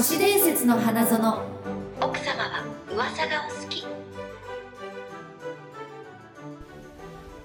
[0.00, 1.18] 都市伝説の花園。
[2.00, 3.84] 奥様は噂がお好き。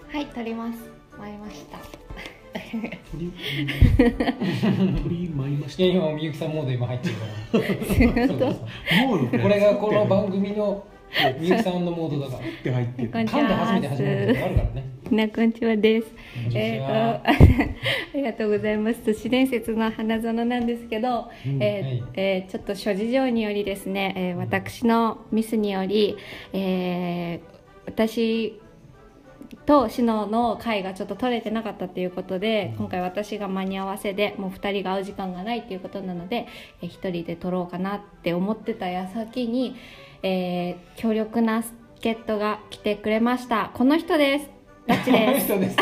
[0.10, 0.80] はい、撮ります。
[1.20, 1.78] 参りました。
[3.12, 3.34] 鳥？
[5.04, 7.26] 鳥舞いましいや今みゆきさんモード今入ってるか
[8.46, 8.54] ら。
[9.44, 10.06] これがこの？
[10.06, 10.86] 番組の
[11.40, 12.50] みゆきさんのモードだから。
[12.50, 14.96] って入って噛んで初めて始まることがあるからね。
[15.10, 16.08] みなこんにちはです。
[16.54, 17.24] えっ、と あ
[18.14, 19.02] りがとうございます。
[19.02, 22.04] 都市伝説の花園なんですけど、うんえーはい。
[22.16, 26.18] えーちょっと諸事情によりですね、えー私のミスにより、
[26.54, 28.60] えー私
[29.66, 36.48] とシノの会がちょっと取れてなかったということで、今回私が間に合わせでもう2人が会う時間がないということなので、
[36.82, 39.76] えー、1人で取ろうかなって思ってた矢先に、
[40.28, 41.76] えー強力な助
[42.12, 43.70] っ人が来てくれました。
[43.76, 44.50] この人です。
[44.88, 45.78] ラッチ このです人です。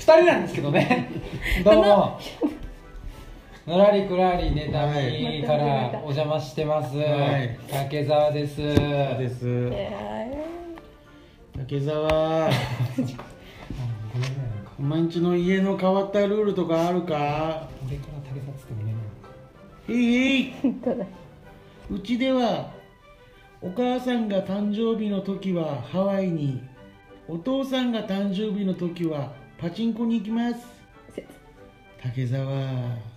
[0.00, 1.10] 人なんですけどね。
[1.62, 2.18] どうも。
[3.66, 7.04] のらりくらりネタミからお邪魔してます、は
[7.38, 7.58] い。
[7.70, 8.56] 竹澤です。
[8.56, 9.40] です。
[9.72, 9.92] え
[11.58, 12.48] 竹澤
[14.80, 17.68] お前んちの家の変わったルールとかあるか？
[17.86, 18.94] 俺から竹澤っつってもね
[19.86, 20.52] へいへい
[21.90, 22.80] うちでは
[23.64, 26.60] お母さんが誕生日の時はハワイに。
[27.28, 30.66] お父さんが誕生日の時はパチンコに行きます。
[32.02, 33.11] 竹澤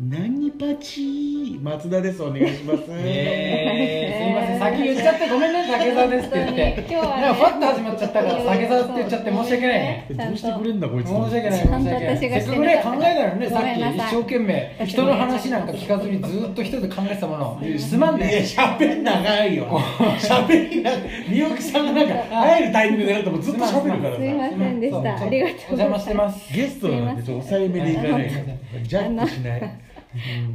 [0.00, 2.22] 何パチ松田です。
[2.22, 2.84] お願いします。
[2.88, 4.08] え。
[4.16, 4.58] ー、すいません。
[4.58, 5.68] 先言っちゃってごめんね。
[5.70, 6.86] 竹澤ですって言って。
[6.88, 9.60] 今日はねなんかファッと始まっちゃったから竹澤って言っちゃって申し訳ない。
[9.62, 11.08] ねえどうしてくれんだこいつ。
[11.08, 12.18] 申し訳ない申し訳ない。
[12.18, 17.62] せっかくね考えたのねさっき一生懸命人の話なんか聞かずにずっと一人で考えてたもの。
[17.78, 19.66] すまんいやね喋ん長いよ。
[20.18, 20.90] 喋りな
[21.28, 25.20] みゆきさんがなんか入るタイミングでやるともうずっと喋るからすいまさせんでした。
[25.20, 26.54] ありがとうございますお邪魔してます。
[26.54, 28.32] ゲストなんでちょっと抑えめでいかないと
[28.82, 29.62] ジャッジしない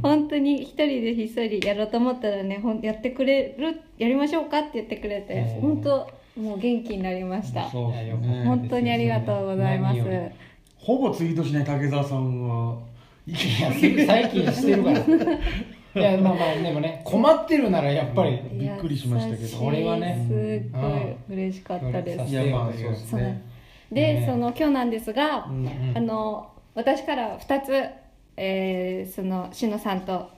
[0.02, 5.60] 本当に一人でひっそりやろうと思ったらねほんやってくれるやりましょうかって言ってくれてうん。
[5.60, 7.68] 本当もう元気になりました。
[7.70, 8.44] そうね。
[8.46, 9.98] 本当にありがとうございます。
[9.98, 10.34] 何より
[10.76, 12.78] ほぼツイートしない竹澤さんは
[13.26, 14.98] いや最近してるから。
[15.94, 19.42] いやまあまあでもね困ってるならやっぱりびっくりしましたけど。
[19.42, 19.58] 優しい。
[19.58, 20.26] これはね。
[20.28, 20.80] すっ
[21.28, 22.30] ごい嬉しかったです。
[22.30, 23.20] いやまあそうですそう。
[23.20, 23.42] ね
[23.90, 27.72] で、ねその今日なんですが、うんあの私から2つ、
[28.38, 30.30] えーそのしのさんと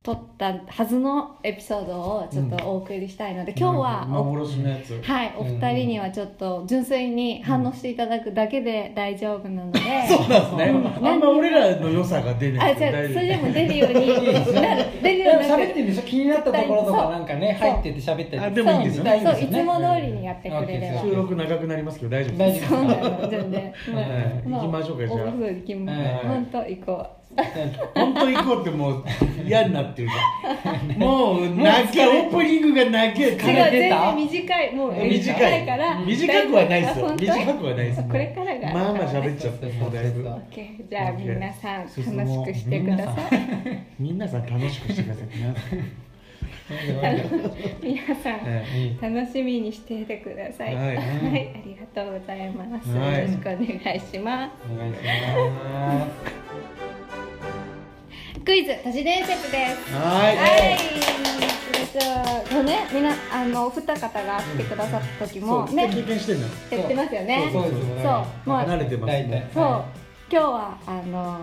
[0.00, 4.98] 撮ったはずのエピソードをちょっとお送りしたいので、今日はお幻のやつ。
[5.02, 11.10] はい、お二人にはちょっと純粋に反応していただくだけで大丈夫なので、そうなんですね。
[11.10, 12.72] あんま俺らの良さが出ない。
[12.72, 16.02] あじゃあそれでも出るようになる出るようにな喋ってるんでしょ？
[16.02, 19.20] 気になったところとかなんかね入ってて喋ったりあでもいいんですよね。
[19.22, 19.34] そう。
[19.34, 21.02] そういつも通りにやってくれれば。
[21.02, 23.74] 収録長くなりますけど大丈夫大です丈夫そうなの全然。
[23.92, 25.26] まあはい行きましょうかじゃあ。
[25.26, 26.26] 行きまはい。
[26.26, 27.17] 本当行こ
[27.94, 29.04] 本当行こうってもう
[29.46, 30.98] 嫌になってるじゃん。
[30.98, 35.66] もう泣けオープニングが泣けう違う疲れてた短いもう短い。
[35.66, 36.00] から。
[36.00, 37.16] 短くはないですよ。
[37.16, 38.72] 短くはないですこれからが。
[38.72, 40.22] まあまあ喋っちゃってもうだいぶ。
[40.88, 42.04] じゃあ皆さん楽し
[42.44, 43.86] くしてください。
[43.98, 45.26] 皆さん楽しくしてください。
[47.82, 50.74] 皆さん楽しみにしていてください。
[50.74, 50.94] ははい。
[50.94, 51.00] い、あ
[51.64, 52.90] りがとうございます。
[52.90, 53.20] はい。
[53.20, 54.98] よろしくお願いしまお願いし
[55.72, 56.87] ますす。
[58.44, 59.94] クイズ都市伝説です。
[59.94, 60.34] ははい。
[60.74, 60.78] い。
[61.98, 67.48] じゃあ、そうね、みんな、あの、お二方が来てくださった時も、そうね、経験してんのやってますよね。
[67.52, 69.50] そうですそう、もう、離れてますね。
[69.54, 69.64] そう、
[70.30, 71.40] 今日は、あの。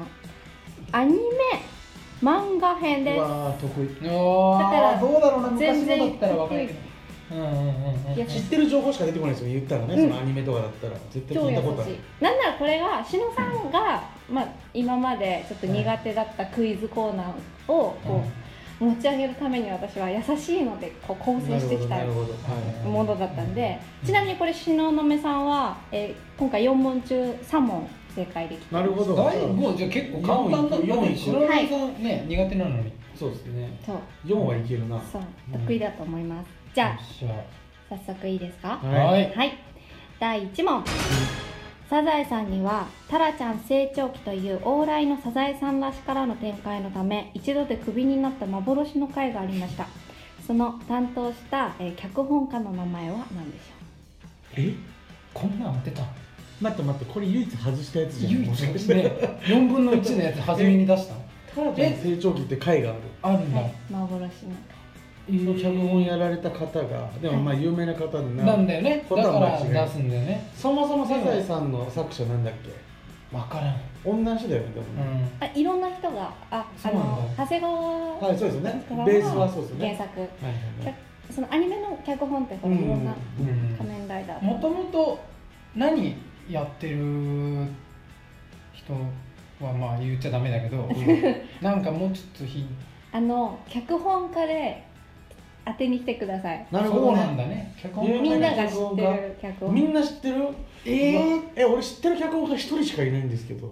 [0.92, 1.20] アニメ。
[2.24, 3.18] 漫画編です。
[3.18, 4.10] うわー得意。
[4.10, 5.50] おだからーどうだろうな。
[5.50, 6.80] 昔のだったらわかるけど
[7.32, 8.14] うんうんうんうん。
[8.16, 9.54] いや知ってる情報しか出てこないですよ。
[9.54, 10.94] 言ったらね、うんそのアニメとかだったら。
[11.12, 11.98] 絶対聞いたことある。
[12.22, 18.24] なんならこれがしのさんが、まあ、今までちょっと苦手だったクイズコーナーをこ
[18.82, 21.96] う、持ち上げるために私は優しいのでこう構成してきた
[22.84, 29.16] ものだったんでちなみにこれ東雲さんは、えー今回4問中3問正解できてなるほど。
[29.16, 32.92] だいぶもうじゃあ結構簡単だったさんね苦手なのに。
[33.18, 33.80] そうですね。
[33.86, 33.98] そう。
[34.26, 35.02] 4はいけるな。
[35.02, 35.22] そう。
[35.54, 37.00] 得意だと思います、じゃあ
[37.90, 38.80] 早速いいですか？
[38.84, 39.32] ははい。
[39.34, 39.58] はい。
[40.20, 40.84] 第1問
[41.90, 49.86] サザエさんにはタラちゃん成長期という往来のサザエさんらしからの展開のため一度でクビになった幻の回がありました。
[50.48, 53.62] その担当した、えー脚本家の名前は何でし
[54.58, 54.74] え？
[55.34, 56.04] こんなん当てた？
[56.62, 58.32] 待って待ってこれ唯一外したやつじゃん。
[58.34, 59.12] 唯一ね
[59.44, 61.22] 4 分の1のやつ初めに出したの？
[61.56, 63.00] タラちゃん成長期って回がある。
[63.22, 64.50] あるんだょうはい幻の
[65.28, 68.44] その脚本やられた方がでもまあ有名な方でな。
[68.44, 69.04] なんだよね。
[69.10, 70.50] だから出すんだよね。
[70.56, 72.70] そもそもサザエさんの作者なんだっけ？
[73.36, 73.76] 分からん。
[74.06, 75.28] 女の人だよねでもうね、ん。
[75.40, 77.74] あいろんな人がああの長谷川
[78.18, 78.84] はいそうですよね。
[79.06, 79.96] ベースはそうですよね。
[79.96, 80.20] 原作。
[80.20, 80.50] はいは
[80.84, 80.96] いはい。
[81.32, 84.44] そのアニメの脚本ってほらいろんなうん仮面ライダー。
[84.44, 85.20] もともと
[85.76, 86.16] 何
[86.50, 87.66] やってる
[88.74, 88.94] 人
[89.60, 90.88] はまあ言っちゃダメだけど
[91.62, 92.66] なんかもうちょっとひ
[93.12, 94.84] あの脚本家で
[95.66, 96.68] 当てに来てください。
[96.72, 97.74] なるほどそうなんねだね。
[97.82, 100.48] 脚本有みん名なが知ってる脚本みんな知ってる？
[100.86, 103.72] えー、え俺知ってる脚本家一人しかいないんですけど。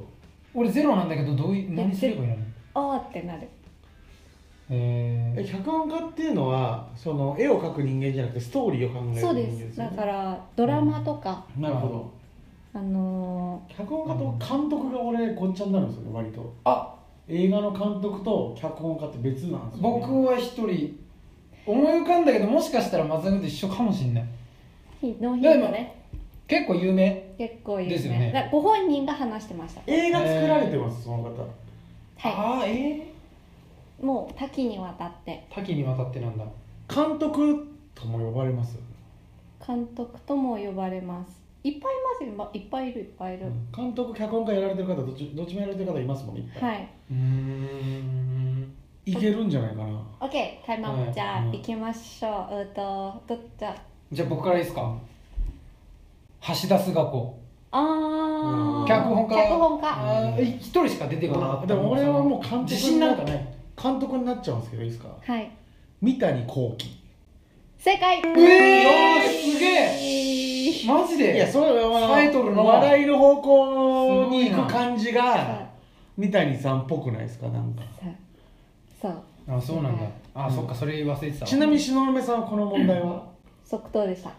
[0.55, 2.35] 俺ゼロなんだけどどういう何すればいいの？
[2.73, 3.47] あーってなる。
[4.69, 9.77] ええ脚本家っていうのはその絵を描く人間じゃなくてストーリーを考える人そう間です。
[9.77, 12.13] だからドラマとか、なるほど。
[12.75, 16.53] あの脚本家と監督が俺ごっちゃになるんですよね割と。
[16.63, 16.95] あ。
[17.27, 20.99] 映画の監督と脚本家って別なんですよ、ね、僕は一人
[21.65, 24.25] 思い浮かんだけどもしかしたら松田君と一緒かもしれない。
[25.01, 26.03] ーノーヒントね
[26.47, 27.93] 結構有名結構有名。
[27.93, 28.49] ですよね。
[28.51, 29.81] ご本人が話してました。
[29.87, 31.29] 映画作られてますその方。
[31.29, 31.47] は
[32.23, 32.97] ああえ
[34.01, 35.45] いもう多岐にわたって。
[35.49, 36.45] ー、多岐にわたってなんだ。
[36.93, 38.77] 監督とも呼ばれます。
[39.65, 41.43] 監督とも呼ばれます。
[41.63, 42.49] いっぱいいますよ。
[42.53, 48.73] いっぱいいるいっぱいいる、監督脚本家やられてる方どっちどっちもやられてる方いますもんねいっぱい、はい、うーん
[49.05, 49.85] い、けるんじゃないかな。
[51.13, 52.55] じゃあ、うん行きましょう。
[52.55, 53.75] うーとどっちゃ
[54.11, 54.95] じゃあ僕からいいですか？
[56.47, 57.39] 橋田壽賀子。
[57.71, 58.87] あー。
[58.87, 59.35] 脚本家。
[59.43, 60.41] 脚本家。
[60.41, 61.67] 一人しか出てこなかった。
[61.67, 63.47] でも俺はもう監督自信なんかない。
[63.81, 65.09] 監督になっちゃうんですけどいいですか？
[65.21, 65.51] はい。
[66.01, 66.99] 三谷幸喜。
[67.79, 68.19] 正解。
[68.19, 70.87] えー、すげえ。
[70.87, 75.65] マジでいやそれはタイトルの笑いの方向に行く感じが
[76.17, 77.47] 三谷さんっぽくないですか？
[77.47, 77.83] なんか
[79.03, 79.23] そう
[79.57, 80.03] あそうなんだ。
[80.33, 83.23] あ、うんそっかそれ忘れてたちなみに東雲さんはこの問題は？
[83.65, 84.31] 即答でした。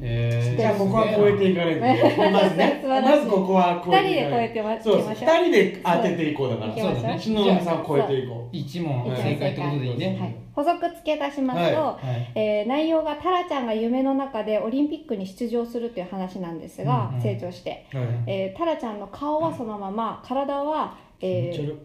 [0.00, 2.84] えー、じゃあここは超えていかな いとまずね。
[2.84, 6.72] まずここは超えていかない二人で超えてまそうう二人で当てていこうだから。
[6.72, 7.18] そうだね。
[7.18, 12.32] 東雲さんを超えていこ一問一問正解ってことでいいね、はい、補足付け足しますと、ははい。
[12.34, 17.22] えー内容がタラちゃんが夢の中でオリンピックに出場するという話なんですが、うんうん。
[17.22, 18.06] 成長して、うはい。
[18.26, 21.78] えータラちゃんの顔はそのまま体は、えー気持ち悪い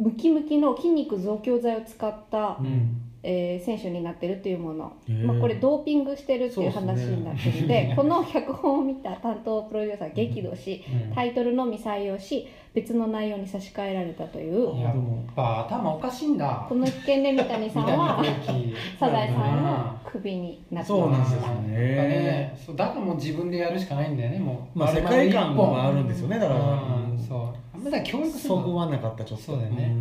[0.00, 3.02] ムキムキの筋肉増強剤を使った、うん。
[3.22, 5.26] えー選手になってるというもの、へー。
[5.26, 11.14] まあ、これドーピングしてるっていう話になってるので この脚本を見た担当プロデューサーは激怒し、うん。
[11.14, 14.80] タイトルのみ採用し別の内容に差し替えられたという。
[14.80, 14.94] やっ
[15.36, 16.64] ぱ頭おかしいんだ。
[16.68, 18.24] この一件で三谷さんは
[18.98, 24.78] サザエさんうんのクビになってそうなんですよましたねねそうだからもう自分でやるしかないんだよねもう。
[24.78, 26.60] まあ世界観もあるんですよねだから。
[26.60, 27.18] うん。
[27.18, 27.40] そう。
[27.69, 29.94] あんまだ教育そぐわなかったちょっとそうだよね。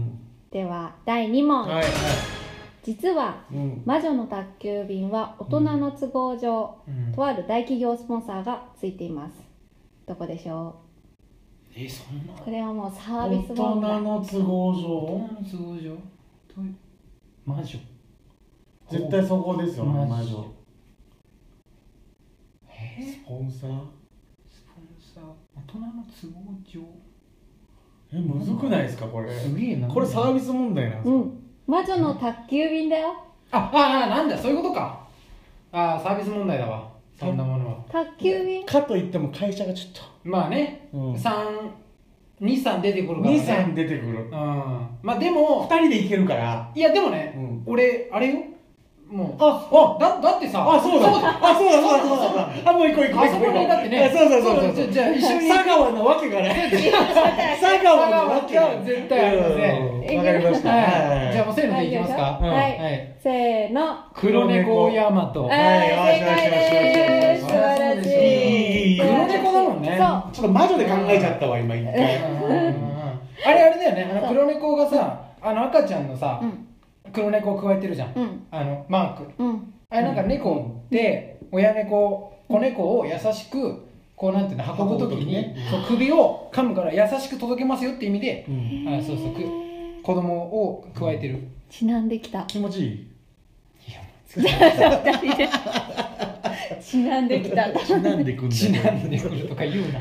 [0.51, 1.91] では第2問、うんはいはい。
[2.83, 3.81] 実はうん。
[3.85, 7.13] 魔女の宅急便は大人の都合上、うん。
[7.13, 9.33] とある大企業スポンサーがついています。
[10.07, 10.75] どこでしょ
[11.75, 12.33] えそんな？
[12.33, 15.95] うこれはもうサー大ビス問題人の都合大人上の都合上？
[15.95, 15.99] と
[17.45, 17.79] 魔女。
[18.89, 20.07] 絶対そこですよね魔女。
[20.07, 20.45] 魔女。
[22.71, 23.03] え？
[23.03, 23.69] スポンサー？
[24.49, 25.23] スポンサー？
[25.55, 26.81] 大人の都合上？
[28.11, 29.29] えむずくないですかこれ？
[29.31, 29.87] すげえな。
[29.87, 31.09] これサービス問題なんですか？
[31.11, 31.43] うん。
[31.67, 33.13] 魔女の宅急便だよ。
[33.51, 35.07] あああなんだそういうことか。
[35.71, 36.89] ああサービス問題だわ。
[37.19, 37.77] そんなものは。
[37.91, 38.65] 宅急便？
[38.65, 41.17] かといっても会社がちょっまあね、うん。
[41.17, 41.71] 三
[42.41, 43.39] 23出てくるとからね。
[43.39, 44.23] 23出てくる。
[44.23, 44.31] うん。
[45.03, 46.71] まあでも2人でいけるから。
[46.73, 47.63] いやでもね、うん。
[47.65, 48.39] 俺あれよ
[49.09, 49.35] もう。
[49.39, 50.61] ああだだってさ。
[50.61, 51.09] あそうだ。
[51.09, 52.29] あそうだそうだそうだ。
[52.29, 52.69] そうだ。
[52.69, 53.25] あもう行こう行こう。
[53.25, 54.05] あそこにだってね。
[54.05, 54.73] あそうそうそうそう。
[54.75, 60.69] じゃじゃあ一緒に佐川なわけが ない佐川なわけが絶対ありまわかりました。
[60.69, 63.15] はい、じゃあもうせーのはいでいきますか、はい、はい。
[63.19, 63.97] せーの。
[64.13, 67.79] 黒猫ヤマトははいい正解です素よしよし。
[67.79, 68.07] よしよし晴らし
[68.95, 68.99] い。
[69.01, 69.97] 黒猫だもんね。
[69.99, 70.31] そう。
[70.31, 71.93] ちょっと魔女で考えちゃったわ今一回。
[71.95, 74.11] あれあれだよね。
[74.11, 76.68] あの黒猫がさあの赤ちゃんのさ、うん
[77.13, 78.47] 黒猫を加えてるじゃん、うん。
[78.51, 79.43] あのマーク。
[79.43, 79.73] うん。
[79.89, 88.99] あれなんか猫って親猫子猫を優しくこうなんていうの運ぶ時にねそう首を噛むから優しく届けますよって意味でうん。
[88.99, 89.41] あそうそうく
[90.03, 91.39] 子供を加えてる、
[91.69, 92.43] ちなんできた。
[92.43, 93.07] 気持ちいい。
[96.81, 97.69] ちな んできた。
[97.79, 99.99] ちなんでくんだちなんでくるとか言うな。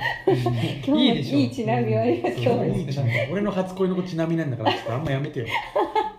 [1.01, 1.39] いいでしょ。
[1.39, 2.37] いいちなみをあります。
[2.37, 5.47] いいちなみ俺の初恋の子ちなみなんだからちょっとあんまやめてよ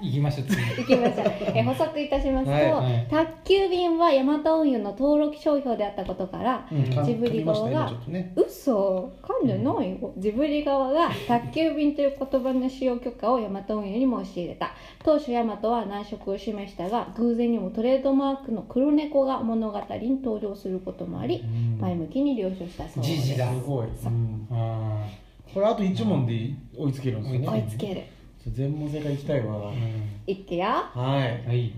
[0.01, 0.82] 行きましょう次。
[0.82, 1.34] いきましょう。
[1.56, 3.08] え補足いたしますと、はいはい。
[3.10, 7.06] 宅急便はヤマト運輸の登録商標であったことから、うん。
[7.06, 9.12] ジブリ側がね嘘？
[9.22, 9.91] 噛んでない？
[9.91, 14.72] よ、ジブリ側が宅急便という言葉の使用許可をヤマト運輸に申し入れた。
[15.03, 21.44] 当初ヤマトは難色を示したが偶然にもトレードマークの黒猫が物語に登場することもあり
[21.79, 23.15] 前向きに了承したそうです。
[23.22, 23.51] 時事だ。
[23.51, 24.48] すごい、うん。
[24.51, 25.06] あ
[25.53, 27.48] これあと1問で追いつけるんですよね。
[27.48, 28.03] 追いつける
[28.48, 30.10] 全問正解いきたいわ、うん。
[30.25, 30.65] いくよ。
[30.65, 31.48] はい。
[31.48, 31.74] はい。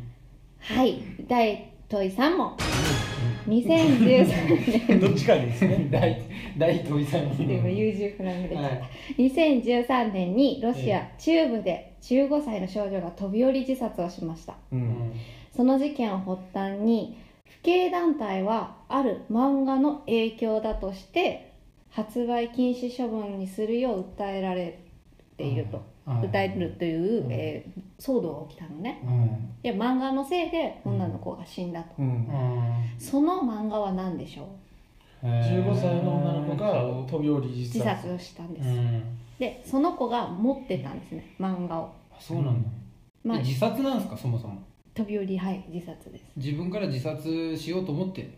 [0.59, 1.01] はい。
[1.27, 2.55] 第問い3問
[3.47, 4.99] 2013年。
[5.01, 5.87] どっちかですね。
[5.91, 6.21] 大
[6.57, 14.53] 大問いさんでも優柔不断が出ちゃっはた2013年にロシア中部で15歳の少女が飛び降り自殺をしました。
[14.53, 15.13] い、うん。
[15.55, 21.51] その事件を発端に不敬団体はある漫画の影響だとして
[21.89, 24.79] 発売禁止処分にするよう訴えられ
[25.37, 25.81] ていると、
[26.15, 27.31] うん訴えるという、うん。
[27.31, 28.99] えー騒動が起きたのね。
[29.05, 29.61] うん。
[29.61, 32.07] で漫画のせいで女の子が死んだと、うん。
[32.07, 32.25] うん。
[32.97, 34.49] その漫画は何でしょ
[35.23, 39.03] う？15歳の女の子が飛び降り自自殺殺をしたんです、うん。
[39.37, 42.69] でその子が持ってたんですね漫画を、そうなんだ。
[43.23, 44.63] まあえ、自殺なんですかそもそも？
[44.95, 46.25] 飛び降りはい自殺です。
[46.35, 48.35] 自分から自殺しようと思って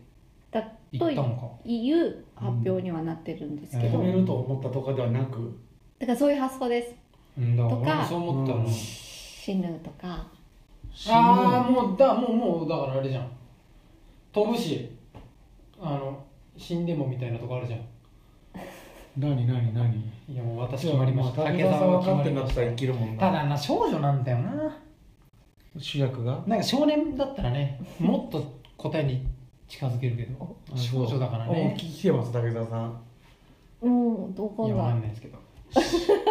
[0.51, 1.48] だと行ったのか。
[1.63, 5.58] いう発表にはなってるんですけど、止めると思ったとかではなく。
[6.00, 6.94] だからそういう発想です
[7.36, 8.70] とかう思ったの、うん。
[8.70, 10.25] 死ぬとか。
[11.10, 13.28] ああもうだもうもうだからあれじゃん。
[14.32, 14.92] 飛ぶし
[15.82, 16.24] あの
[16.56, 17.80] 死んでもみたいなとこあるじゃん。
[19.18, 20.13] 何何何？
[20.30, 21.44] いやもう私決まりました。
[21.44, 22.62] 武田さん分かってんだまった。
[22.62, 23.20] ら生きるもんな。
[23.20, 24.78] ただな少女なんだよな。
[25.78, 26.44] 主役が？
[26.46, 29.25] なんか少年だったらねもっと答えに
[29.68, 33.02] 近づけるけどあ少女だからおね聞きてます武田さん。
[33.82, 35.38] もうどこいやわかだんないですけど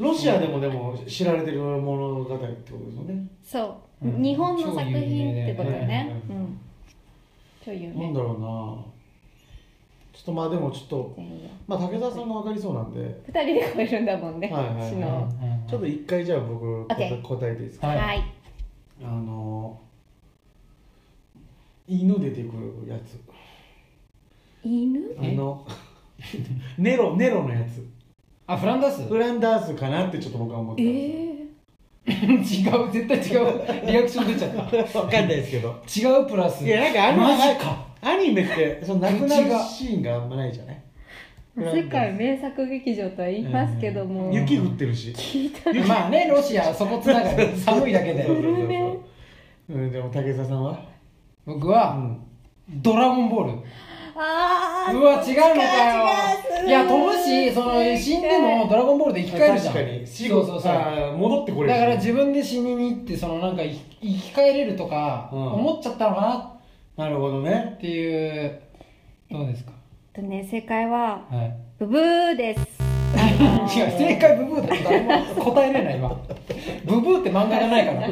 [0.00, 3.26] ロシアでもでも知られてる物語ってことですよね。
[3.42, 4.22] そう、うん。
[4.22, 6.10] 日本の作品ってことよね。
[6.12, 6.22] 超有名だよね。
[6.30, 6.60] うん。
[7.64, 8.04] 超有名。
[8.06, 8.46] なんだろうな。
[10.12, 11.16] ちょっとまあでもちょっと
[11.66, 13.20] まあ武田さんも分かりそうなんで。
[13.26, 14.48] 二人で超えるんだもんね。
[14.50, 14.90] はいはいはい。
[14.90, 15.28] 死の。
[15.68, 17.86] ちょっと一回じゃあ僕答 OK え答えていいですか？
[17.88, 17.98] はい。
[17.98, 18.24] はい。
[19.02, 19.80] あの
[21.86, 23.20] 犬出てくるやつ。
[24.64, 25.00] 犬？
[25.18, 25.66] あの
[26.78, 27.86] ネロネロのやつ
[28.52, 29.06] あフランダース？
[29.08, 31.46] フランダースかなってちょっと僕は思ってえ
[32.06, 32.72] たんですよ。
[32.72, 33.86] ー、 違う絶対違う。
[33.86, 34.62] リアクション出ちゃった。
[34.62, 35.68] 分かんないですけど。
[35.68, 36.64] 違うプラス。
[36.64, 37.86] いやなんかあのマジか。
[38.02, 40.76] アニメってその亡くなるシーンがあんまないじゃない？
[41.56, 44.32] 世界名作劇場とは言いますけども、うん。
[44.32, 45.10] 雪降ってるし。
[45.10, 45.72] 聞いた。
[45.86, 48.26] まあねロシアそこつながり寒いだけで。
[48.26, 48.36] そう
[49.78, 50.72] ん、でも武田さんは？
[51.46, 52.18] う僕はん。
[52.68, 53.52] ドラゴンボール。
[54.16, 56.04] あーうわ違うのかよ。
[56.34, 59.74] 違ういや飛ぶしその死んでもドラゴンボールで生き返るじゃん。
[59.74, 60.06] 確かに。
[60.06, 60.72] そうそうそう。
[60.72, 61.74] あー戻ってこれる。
[61.74, 65.52] しだから自分で死にに行ってそのなんか生き生き返れるとかうん。
[65.54, 66.20] 思っちゃったのか
[66.96, 67.04] な。
[67.04, 67.74] なるほどね。
[67.76, 68.60] っていう
[69.30, 69.72] どうですか？
[70.12, 71.56] とね正解ははい。
[71.78, 72.60] ブブーです。
[73.40, 76.20] 違う正解ブブーだと誰も 答えれない今
[76.84, 78.08] ブブーって漫画がないから。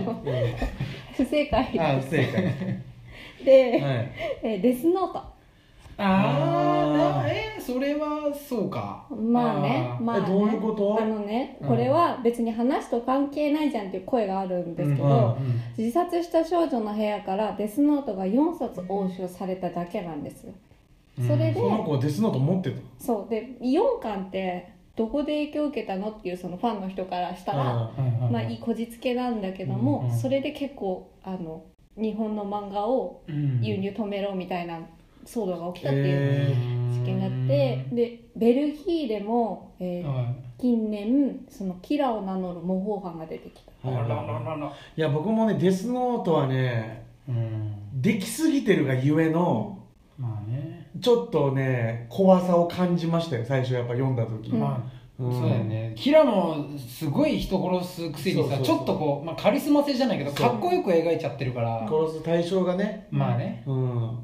[1.16, 1.78] 不正解。
[1.78, 2.42] ああ不正解。
[3.44, 4.10] で、はい。
[4.42, 5.22] えーデスノート
[5.98, 9.04] あーなえそれはそうか。
[9.10, 10.02] まあねあー。
[10.02, 10.24] まあね。
[10.26, 10.98] えどういうこと？
[11.02, 11.68] あのねうん。
[11.68, 20.46] これは別に話と関係ないじゃんっていう声があるんですけど、うんうん自殺した少女の部屋からデスノートが4冊押収されただけなんです。
[21.16, 23.30] それで、その子はデスノート持ってたそう。
[23.30, 27.90] で4巻ってどこで影響を受けたのっていうそのファンの人からしたら、
[28.30, 30.16] まあいいこじつけなんだけども、うんうん。
[30.16, 31.64] それで結構あの
[31.96, 33.60] 日本の漫画をうん。
[33.62, 34.80] 輸入止めろみたいな
[35.28, 36.54] 騒動が起きたっていうえ
[36.90, 43.88] 事件があって、でベルギーでも、えーは近年そのキラを名乗る模倣犯が出てきた。
[43.88, 44.66] いあららはいらら。
[44.96, 48.00] いや僕もねデスノートはねうん。
[48.00, 49.86] できすぎてるがゆえの
[50.18, 50.90] まあね。
[51.00, 54.84] ちょっとね怖さを感じましたよ最初やっぱ読んだ時、うんま
[55.20, 55.32] あん。
[55.32, 55.94] そうだよね。
[55.96, 58.66] キラもすごい人殺すくせにさそうそうそう。
[58.66, 61.86] ちょっとこう、まあ、カリスマ性じゃないけどかっこよく描いちゃってるから。
[61.88, 63.06] 殺す対象がね。
[63.12, 63.62] まあね。
[63.66, 64.18] うん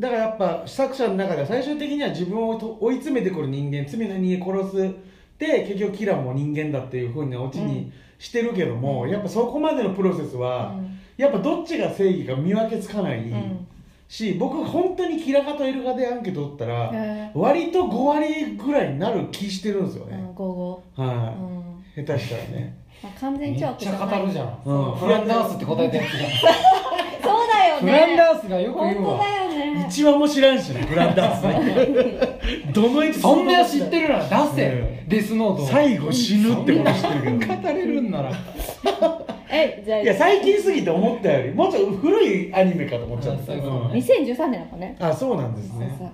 [0.00, 4.94] だからやっぱ作者の中では最終的には自分をと追い詰めてくる人間罪の人間殺す。
[5.38, 10.74] で結局キラも人間だっていうふうなオチにしてるけども、やっぱそこまでのプロセスは、
[11.16, 13.66] やっぱどっちが正義か見分けつかない、うんうん。
[14.08, 21.82] し僕本当にキラかとイルカでアンケート取ったら、え割と5割ぐらいになる気してるんですよーうんね、午後、うはん。
[22.00, 22.78] い下手したらね。
[23.02, 24.94] まあ、完全めっちゃ語るじゃん、うん。
[24.96, 26.30] フランダースって答えたやつじゃん。
[27.22, 27.92] そうだよね。
[27.92, 29.16] フランダースがよく本言うわ。
[29.16, 29.49] 当だよね
[29.88, 32.72] 一話も知らんしね フランダースね。
[32.72, 35.08] どのエピソードそんな知ってるなら出せ、うん。
[35.08, 35.66] デスノートを。
[35.66, 37.56] 最後死ぬってこと知ってるけど。
[37.56, 38.32] 語れるんなら。
[39.52, 40.00] えじゃあ。
[40.00, 43.52] いや最近すぎて思ったよりもうちょっと古いアニメかと思っちゃった。
[43.52, 44.96] うんね2013年だからね。
[45.00, 45.86] あそうなんですね。
[45.88, 46.08] そうそう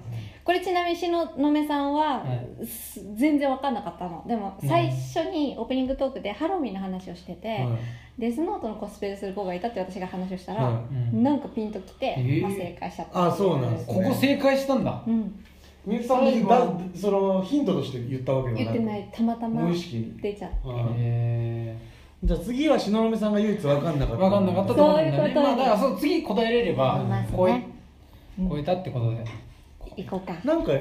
[0.47, 2.65] これちなみに東雲さんは、はい。
[2.65, 4.25] す全然分かんなかったの。
[4.29, 4.69] でもうん。
[4.69, 7.69] 最初にオープニングトークでハロウィンの話をしてて、はい。
[8.17, 11.23] デスノートのコスプレする子がいたって私が話をしたら、はうん。
[11.25, 12.43] なんかピンときて、えー。
[12.43, 13.27] まあ、正解しちゃった。
[13.27, 15.03] あそうなんですここ正解したんだ。
[15.05, 15.45] うん。
[15.85, 19.11] みゆきさん最後だそのヒントとして言ったわけではなく言ってない。
[19.13, 20.17] たまたま無意識に。
[20.21, 21.77] 出ちゃっうんえ
[22.23, 24.23] じゃあ次は東雲さんが唯一分かんなかった。
[24.23, 25.17] 分かんなかったと思うんだよね。
[25.19, 27.65] そういうことまあだからそう次答えれればえ
[28.39, 28.49] うん。
[28.49, 29.25] 超えたってことで
[29.97, 30.35] 行こうか。
[30.45, 30.73] なんか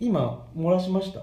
[0.00, 1.20] 今漏らしました？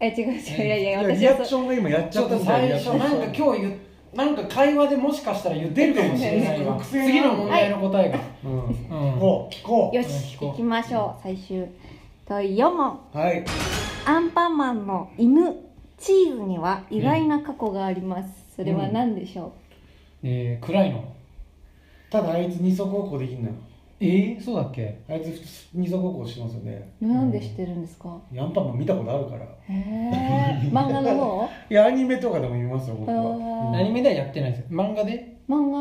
[0.00, 0.66] え違う違う。
[0.66, 2.98] いやいやいや私リアクはそうションが今やっちゃったと最みたいなリアクション。
[2.98, 3.78] 初なんか今日言う
[4.14, 6.80] なんか会話でもしかしたら言ってるかもしれない。
[6.82, 8.52] 次の問題の答えが、うん。
[8.52, 8.72] うん。
[9.14, 9.54] 聞こう。
[9.54, 11.22] 聞こよし聞こう行きましょう。
[11.22, 11.66] 最終
[12.26, 13.44] 問4問うはい。
[14.04, 15.54] アンパンマンの犬
[15.98, 19.52] チーズには意外な過去があります、それは何でしょ
[20.22, 21.04] えー、暗いの。
[22.10, 23.54] ただあいつ二足歩行できんのよ
[24.04, 25.00] えー、そうだっけ？
[25.08, 26.92] あいつ二足歩行してますよね。
[27.00, 28.20] う、なんで知ってるんですか？
[28.32, 29.44] ヤンパンマン見たことあるから。
[29.44, 31.48] へえ 漫画の方？
[31.70, 33.72] いやアニメとかでも見ますよ僕は。
[33.78, 35.36] アニメではやってないです漫画で？
[35.48, 35.78] 漫画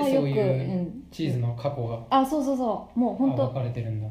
[0.00, 1.04] はでよくそういううん。
[1.10, 2.00] チーズの過去が。
[2.10, 2.98] あそうそうそう。
[2.98, 4.08] もう本分当かれてるんだ。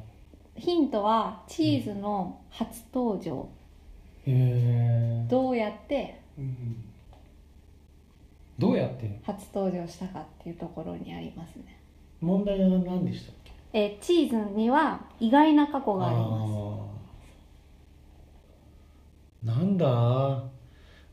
[0.55, 3.48] ヒントはチーズの初登場、
[4.27, 6.22] へえどうやって？
[6.38, 6.84] うん。
[8.60, 9.20] どうやって？
[9.24, 11.63] 初登場したかっていうところにありますね
[12.21, 13.51] 問題は何でしたっけ？
[13.73, 16.47] えーチーズには意外な過去がありま
[19.43, 19.47] す。
[19.47, 20.43] なんだ？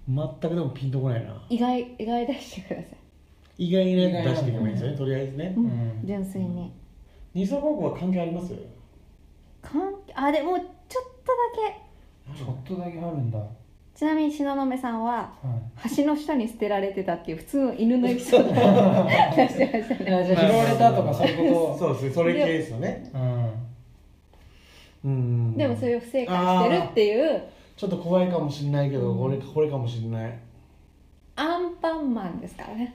[0.09, 1.43] 全くでもピンとこないな。
[1.49, 2.89] 意外意外出してくださ
[3.59, 4.97] い、意外なやつ出していけばいいんですよね。
[4.97, 5.55] とりあえずね。
[5.57, 5.65] うん。
[5.65, 6.01] うん。
[6.05, 6.73] 純粋に。
[7.35, 8.55] 二足歩行は関係あります？
[9.63, 11.05] 関係あでもちょっとだ
[12.35, 12.39] け。
[12.39, 13.47] ちょっとだけあるんだ、は
[13.99, 15.33] ちなみに東雲さんは
[15.85, 18.55] い橋の下に捨てられてたっていう普通の犬のエピソードを
[19.35, 20.09] 出してましたね。
[20.09, 22.11] いやじゃあ拾われたとかそういうこそうですね。
[22.13, 23.11] それ系ですよね。
[23.13, 23.51] とうん。
[25.05, 25.57] うん。
[25.57, 27.43] でもそういう不正解してるっていう
[27.77, 29.19] ちょっと怖いかもしれないけど、うん。
[29.19, 30.39] これこれかもしれない。
[31.35, 32.95] アンパンマンですからね。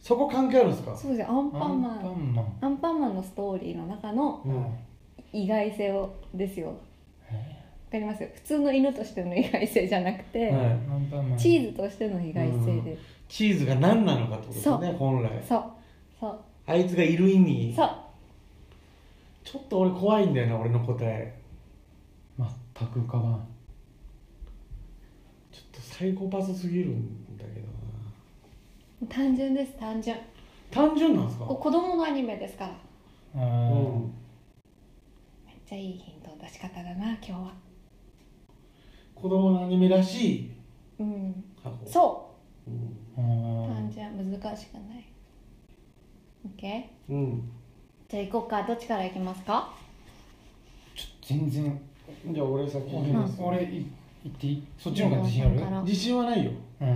[0.00, 0.96] そこ関係あるんですか？
[0.96, 1.28] そうですよ。
[1.30, 2.46] アンパンマアンパンンマン。
[2.62, 4.66] アンパンマンのストーリーの中のうん。
[5.32, 6.66] 意外性をですよ。
[6.66, 6.74] わ
[7.90, 8.28] かります？
[8.34, 10.62] 普通の犬としての意外性じゃなくて、は
[11.36, 11.40] い。
[11.40, 15.30] チーズとしての意外性で、チーズが何なのかってことですよね本来。
[15.48, 15.64] そう。
[16.20, 16.38] そう。
[16.66, 17.72] あいつがいる意味。
[17.74, 17.90] そう。
[19.44, 21.34] ちょっと俺怖いんだよな俺の答え。
[22.38, 23.48] 全く浮かばん。
[25.50, 27.60] ちょっとサイコパスすぎるんだけ
[29.06, 30.16] ど単純です単純。
[30.16, 30.22] な
[30.70, 31.46] 単純なんですか？
[31.46, 32.70] こ子供のアニメですか
[33.34, 33.42] ら。
[33.42, 33.48] ううん。
[34.04, 34.14] ん
[35.46, 37.52] めっちゃいいヒントの出し方だな今日は
[39.20, 40.50] 子供のアニメらしい
[40.98, 41.44] うん。
[41.62, 41.76] 過去。
[41.90, 42.30] そ
[42.66, 42.70] う。
[42.70, 42.74] ん。
[43.16, 45.04] う単純難しくない。
[46.56, 47.50] OK うん。
[48.08, 48.62] じゃあ行こうか。
[48.62, 49.72] どっちから行きますか？
[51.22, 51.80] 全然。
[52.32, 53.86] じゃあ俺先俺に言います俺い
[54.24, 54.64] 言っていい？
[54.78, 55.82] そっちの方が自信ある？
[55.82, 56.50] 自信はないよ。
[56.80, 56.88] うん。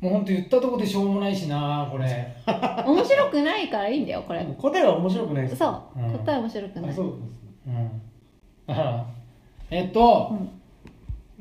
[0.00, 2.36] もうほんと言ったとこでしょうもないしなこれ。
[2.84, 4.44] 面白くないからいいんだよこれ。
[4.58, 6.12] 答えは面白くないですそう、うん。
[6.18, 6.90] 答え面白くない。
[6.90, 7.22] あそうですね。
[7.68, 8.02] うん。
[8.66, 9.06] だから
[9.70, 10.50] えっと、うん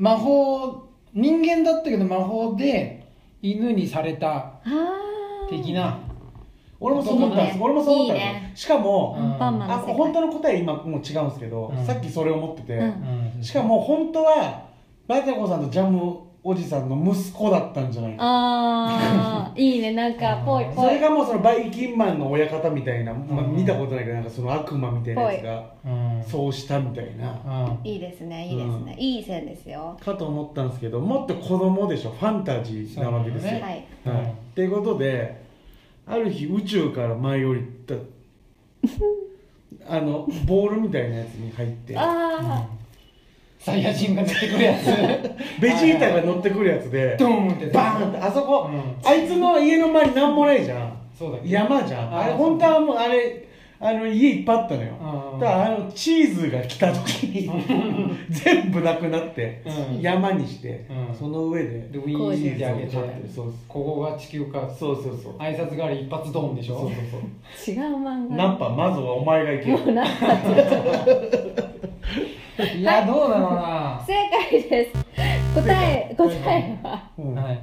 [0.01, 3.05] 魔法人間だったけど魔法で
[3.39, 4.53] 犬にされた
[5.47, 5.99] 的な。
[6.79, 7.57] 俺もそう思ったんです。
[7.59, 11.85] ね俺もそう思ったんですしかもあ本当の答え今もう違うんですけど、うん。
[11.85, 12.81] さっきそれを思ってて、
[13.43, 14.69] しかも本当は
[15.07, 18.17] バタコさんとジャムおじさんの息子だったんじゃないか。
[18.19, 19.91] あーいいね。
[19.91, 20.95] なんかぽいそぽい。
[20.95, 23.55] れがもうそのバイキンマンの親方みたいな、まあ、うん。
[23.55, 26.23] 見たことないけどなんかその悪魔みたいなやつがうん。
[26.23, 27.39] そうしたみたいな。
[27.45, 27.87] うん。
[27.87, 29.97] いいですねいいですね、いい線ですよ。
[30.03, 33.85] かと思ったんですけどもっと子供でしょファンタジーなわけですよ、そうだはい。
[34.05, 35.43] はい、っていうことで
[36.07, 37.95] ある日宇宙から舞い降りた
[39.87, 41.95] あのボールみたいなやつに入って。
[41.95, 42.67] あ
[43.63, 44.85] サイヤ人が出てくるやつ。
[45.61, 47.67] ベジータが乗ってくるやつでドーンって。
[47.67, 48.81] バーンってあそこ、うん。
[49.07, 50.93] あいつの家の周りなんもないじゃん。
[51.17, 52.17] そうだ山じゃん。
[52.19, 53.45] あれ本当はもうあれ
[53.83, 54.89] あの家いっぱいあったのよ。
[55.33, 55.39] うん。
[55.39, 57.51] だからあのチーズが来た時に
[58.29, 59.61] 全部なくなって
[59.93, 60.01] うん。
[60.01, 61.15] 山にしてうん。
[61.15, 63.53] その上ででウィーンってあげてそうそう。
[63.67, 64.67] ここが地球か。
[64.69, 65.33] そうそうそう。
[65.37, 66.79] 挨拶代わり一発ドーンでしょ？
[66.79, 67.75] そうそうそう。
[67.75, 68.35] ー違う漫画。
[68.35, 69.77] ナンパまずはお前が行けよ
[72.77, 74.03] いやどうだろうな。
[74.07, 74.13] 正
[74.51, 74.93] 解です。
[75.55, 77.03] 答え答えは。
[77.17, 77.35] うん。
[77.35, 77.59] はい。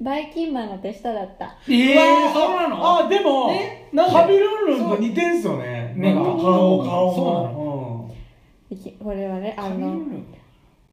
[0.00, 1.54] バイキンマンの手下だった。
[1.68, 2.98] えーそうなの？
[2.98, 3.88] あでもえ？
[3.92, 4.12] なんで？
[4.12, 5.92] ハビルンルンと似てんすよね。
[5.96, 8.10] 目がなんか顔顔
[9.02, 10.26] これはねあカビルのン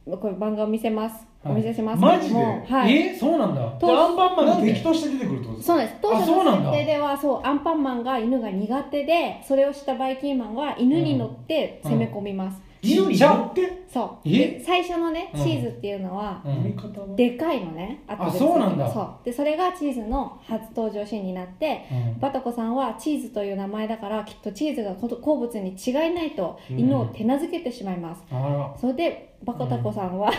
[0.05, 1.53] これ漫画を見せます、はい。
[1.53, 2.01] お見せします。
[2.01, 2.35] マジで？
[2.35, 2.97] はい。
[3.09, 3.61] えそうなんだ。
[3.61, 5.73] うんでアンパンマンが敵として出てくるってことですか？
[5.73, 5.95] そうです。
[6.01, 6.69] 当初そうなんだ。
[6.69, 13.83] の設定ではそうアンパンマンが犬が苦手でそれをしたバイキンマンは犬に乗って攻め込みます、犬に乗って？
[13.91, 14.29] そう。
[14.29, 14.59] え？
[14.59, 15.43] で最初のねうん。
[15.43, 17.15] チーズっていうのは、うん。
[17.15, 18.91] でかいのねああそうなんだ。
[18.91, 19.25] そう。
[19.25, 22.19] でそれがチーズの初登場シーンになってうん。
[22.19, 28.75] バタコさんはチーズという名前だからきっとチーズがこと好物に違いないと犬を手なずけてしまいます、あら。
[28.79, 30.31] それでバカタコさんは、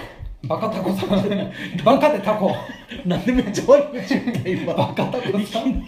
[0.49, 1.53] バカタコさん。
[1.85, 2.55] バカでタコ。
[3.07, 4.75] なんでめっちゃ悪口言った今。
[4.75, 5.69] バカタコさん。
[5.71, 5.85] い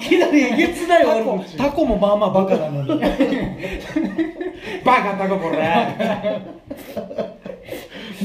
[0.00, 1.56] きなりえげつない悪口。
[1.56, 3.00] タコもまあまあバカなのに。
[4.84, 7.41] バカタコこれ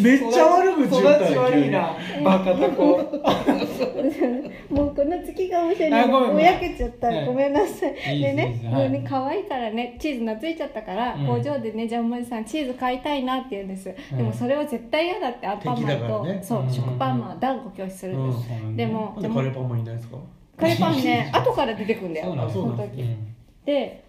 [0.01, 1.95] めっちゃ悪口言った育ち悪いな。
[2.23, 2.97] バカタコ。
[4.69, 5.93] もうこの月が面白い。
[5.93, 6.35] あごめんごめん。
[6.35, 8.19] ぼやけちゃった、はいごめんなさい。
[8.19, 8.73] でねですいいですはい。
[8.73, 11.27] もうね可愛いからねチーズ懐いちゃったから、うん。
[11.27, 14.17] 工場でねジャムおじさんチーズ買いたいなって言うんです、うん。
[14.17, 16.39] でもそれは絶対嫌だってアンパンマンと、ね。
[16.41, 16.69] そう、うん。
[16.69, 18.75] 食パンマンは断固拒否するんです、うん。
[18.77, 20.17] でもでカレーパンマンいないですか？
[20.57, 22.49] カレーパンね 後から出てくんだよ。
[22.51, 23.33] その時、うん。
[23.65, 24.03] で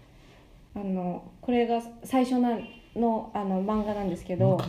[0.75, 2.57] あのこれが最初な
[2.99, 4.59] のあの漫画なんですけど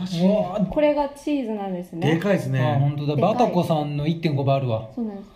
[0.69, 2.15] これがチーズなんですね。
[2.15, 3.15] でかいですあね本当だ。
[3.15, 4.89] バタコさんの1.5倍あるわ。
[4.95, 5.29] そうなんです。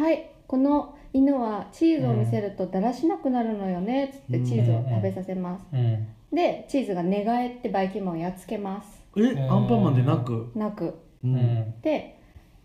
[0.00, 6.08] はいこの犬はチーズを見せるとだらしなくなるのよねっつってチーズを食べさせます、うん。
[6.32, 9.00] でチーズが寝返ってバイキンマンをやっつけます。
[9.16, 10.50] えアンパンマンでなく？
[10.54, 10.86] なく。
[10.86, 11.36] ううん。
[11.36, 12.18] んで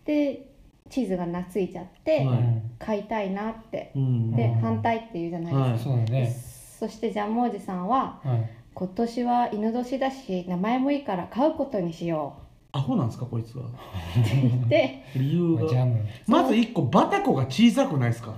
[0.04, 0.46] で
[0.88, 2.62] チーズが懐いちゃって、はい。
[2.80, 3.92] 飼いたいなって。
[3.94, 4.32] うん。
[4.32, 6.06] で、うん反対って言うじゃないですか、はい。
[6.06, 6.36] そね。
[6.80, 12.34] そしてジャムおじさんははい今年は犬年だし名前もいいから飼うことにしよ
[12.72, 13.64] アホなんですかこいつは。
[13.64, 15.68] う で理由が。
[15.68, 16.00] ジャム。
[16.28, 18.34] まず一個バタコが小さくないですか？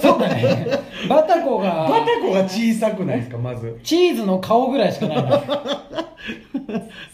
[0.00, 0.66] そうだね。
[1.08, 3.38] バタコバがタコが小さくないですか？
[3.38, 3.78] まず。
[3.82, 5.42] チーズの顔ぐらいしかないな。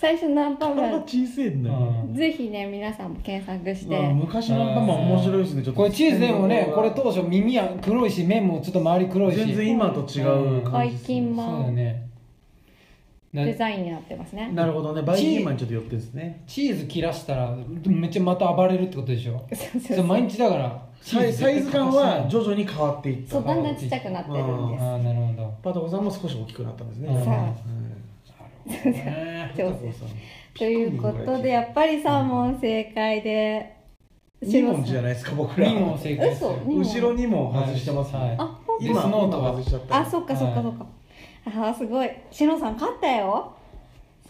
[0.00, 0.76] 最初のアンパン。
[0.76, 1.76] マ体ン小さいんだよ
[2.08, 2.14] うん。
[2.14, 5.62] ぜひね皆さんも検索して、まあ昔のアンパンマン面白いですね。
[5.64, 5.80] ちょっと。
[5.80, 9.38] これチーズでもねこれ当初耳は黒いし目もちょっと周り黒いし。
[9.38, 10.22] 全然今と違
[10.60, 11.92] う感じですキンマそうだンね。
[11.92, 12.09] な
[13.32, 14.50] デザインになってますね。
[14.52, 15.02] なるほどね。
[15.02, 16.42] バイキンマンにちょっと寄ってですね。
[16.48, 19.46] チーズ切らしたらめっちゃまた暴れるってことでしょ。
[19.52, 23.32] そうそれ毎日だからサイサイズ感は徐々に変わっていった。
[23.32, 24.82] そうだんだんちっちゃくなってるんです。
[24.82, 25.54] ああなるほど。
[25.62, 27.08] パタコさんも少し大きくなったんですね。
[27.08, 27.24] うん。
[27.24, 27.36] さ
[28.40, 28.48] あ
[29.52, 29.76] う
[30.58, 33.76] ということでやっぱり3問正解で
[34.42, 36.50] 2問じゃないですか僕ら2問正解です後
[37.00, 37.52] ろ2問。
[37.52, 38.28] 外してますはい。
[38.30, 38.84] ねあ本当。
[38.84, 39.96] デスノートは今外しちゃった。
[39.98, 40.86] あそっかそっかそっか、
[41.46, 42.10] あーすごい。
[42.30, 43.52] しのさん勝ったよ。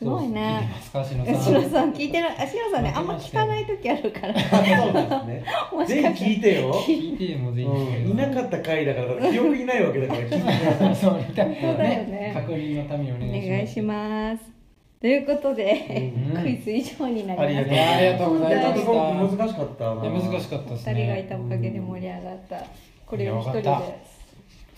[0.01, 0.73] すごいね。
[0.83, 4.35] しのしさんのさん聞いてないあしのさんねあんま聞かない時あるから。
[4.35, 6.09] そうですね。
[6.16, 6.73] 聞いてよ。
[6.73, 8.11] 聞いてもぜひうん。
[8.12, 12.33] いなかった回だから記憶いないわけだから聞いてそうだよね。
[12.35, 13.51] 確認のためにおお願いします。
[13.51, 14.61] 願いします。
[15.03, 16.42] ということで、うん。
[16.42, 20.70] クイズ以上になりましありがとういやありがとうございまし難しかった難しかった。
[20.70, 22.64] ですね二人がいたおかげで盛り上がった。
[23.05, 23.68] これを一人で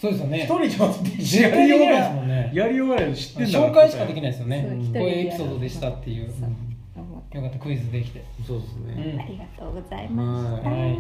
[0.03, 0.39] そうですよね。
[0.39, 4.67] 一人じゃ絶対できないですもんねやりようがないの知ってんだ紹介しかできないですよね。
[4.69, 6.27] そう一人こういうエピソードでしたっていう。
[6.27, 8.25] よかったクイズできて。
[8.45, 9.21] そうですうねん。
[9.21, 10.99] ありがとうございました、はい。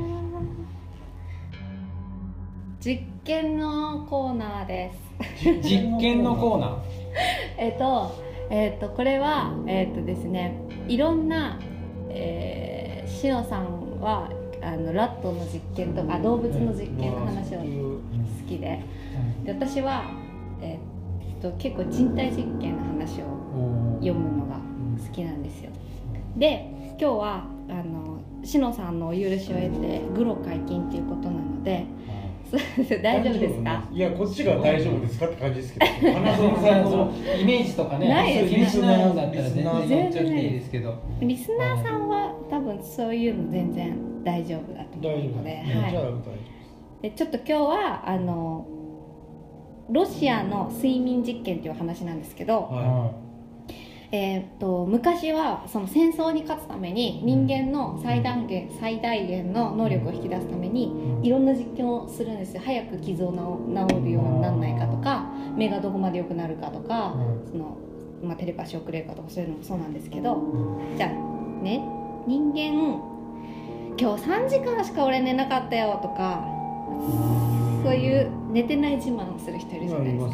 [2.78, 4.92] 実験のコーナーで
[5.40, 5.50] す。
[5.62, 6.76] 実験のコーナー。
[7.58, 10.54] えっとえっとこれはえっとですね
[10.86, 11.58] いろんな、
[12.08, 14.30] えー、しのさんは
[14.62, 18.00] あのラットの実験とか動物の実験の話を好
[18.48, 18.80] きで。
[19.44, 20.04] で私は、
[20.60, 20.78] え
[21.38, 24.56] っと結構人体実験の話を読むのが
[25.04, 25.70] 好きなんですよ。
[26.36, 31.84] で今日はあのしのさんのお許しを得てグロ解禁っていうことなので
[33.02, 33.84] 大丈夫ですか？
[33.90, 36.12] いやこっちが大丈夫ですかって感じですけど。
[36.12, 38.56] 花園さんそののイメージとかねないですね。
[38.58, 39.48] リスナーだったら
[39.86, 40.94] 全然いいですけど。
[41.20, 46.16] リスナーさんは多分そういうの全然大丈夫だと大丈夫思うので、ですねじゃあは大丈
[47.00, 48.66] い、でちょっと今日はあの
[49.90, 53.10] ロシアの睡眠実験っていう話なんですけど、夫は
[54.14, 62.62] えー、と昔はその戦争に勝つために人間の最大限最大限の能力を引き出すためにいろんな実験をするんですよ。
[62.62, 65.24] 早く傷を治治るようにならないかとか
[65.56, 67.14] 目がどこまで良くなるかとか
[67.50, 67.78] その、
[68.22, 70.36] まあ、テレパシーをくれるかとかそういうのもそうなんですけど
[70.94, 71.10] じゃあ
[71.62, 71.82] ね
[72.26, 73.00] 人間
[73.98, 76.44] 今日3時間しか俺寝なかったよとか
[77.82, 80.32] そういう寝てない自慢をする人いるじゃないですか。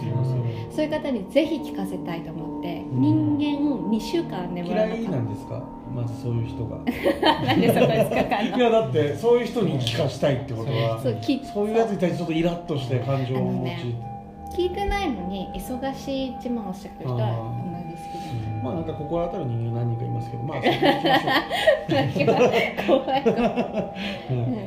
[0.71, 3.01] そういう方にぜひ聞かせたいと思ってん。
[3.01, 5.63] 人間2週間眠ら嫌ないかっなんですか？
[5.95, 6.77] まずそういう人が。
[7.21, 8.57] た なんでそこに突っかかんの。
[8.57, 13.65] いやだってそういう人に聞かしたいってことはそうきそういうやつに対してちょっとイラッとして感情を持ち。
[13.65, 13.79] ね
[14.57, 17.29] 聞いてないのに忙しい自慢をしてくる人は
[18.63, 23.93] まあなんか心当たる人間何人かいますけどまあそれでいきましょう怖い怖い。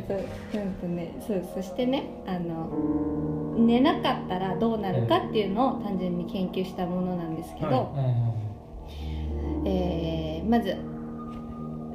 [0.08, 1.13] そううんとね。
[1.27, 8.34] そうそしてねあの寝なかったらどうなるかっていうのを単純に研究したものなんですけど、は
[9.65, 10.75] えーまず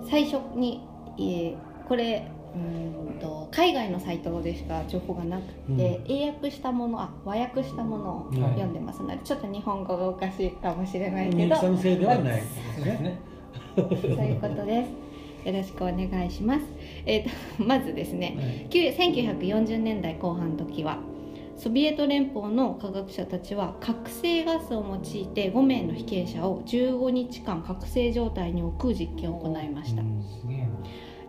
[0.09, 0.83] 最初に、
[1.19, 1.57] えー
[1.89, 8.37] これうーんと海外のサイトでしか情報がなくて、英訳したものあ和訳したものをはい。
[8.53, 9.03] 読んでます。
[9.03, 11.61] ので、ちょっと日本語がおかしいかもしれないけど。
[11.97, 13.19] ではないですね
[13.77, 13.85] そう
[14.25, 15.07] いうことです。
[15.47, 16.63] よろしくお願いします、
[17.05, 17.31] えーと
[17.63, 18.67] まずですねはい。
[18.69, 20.99] 旧1940年代後半の時は
[21.57, 30.03] ソビエト連邦の科学者たちは覚醒ガスを用いて5名の被験者を15日間覚醒状態に置く実験を行いました。
[30.03, 30.23] うん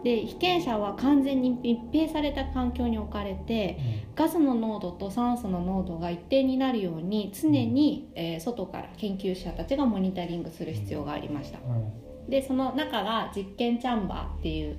[0.07, 3.77] で被験者は完全に密閉された環境に置かれて
[4.15, 11.59] ガスの濃度と酸素の濃度が一定になるように常に、えー外から研究者たちがモニタリングする必要がありました。
[11.59, 11.75] うん。
[11.75, 11.91] うん
[12.29, 14.75] でその中が実験チャンバーっていう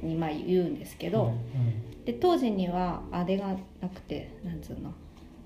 [0.00, 1.32] にまあ言うんですけど、
[2.04, 4.92] で当時にはあれがなくてなんつうの、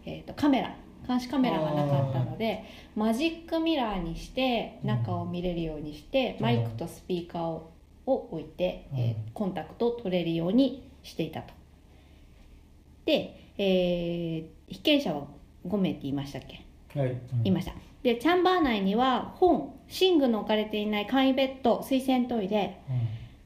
[0.04, 0.74] えー、とカメラ。
[1.06, 6.42] 監視カメラがなかったのでマジックミラーにして中を見れるようにして、うん。
[6.44, 7.71] マイクとスピーカーを
[8.06, 8.98] を置いて、うん。
[8.98, 11.52] えーコンタクトを取れるようにしていたと。
[13.04, 15.26] で、えー被験者は
[15.66, 16.98] 5名って言いましたっけ？
[16.98, 17.10] はい。
[17.10, 17.20] うん。
[17.44, 17.72] 言いました。
[18.02, 22.78] でチャンバー内には本寝具の置かれていない簡易ベッド水洗トイレ。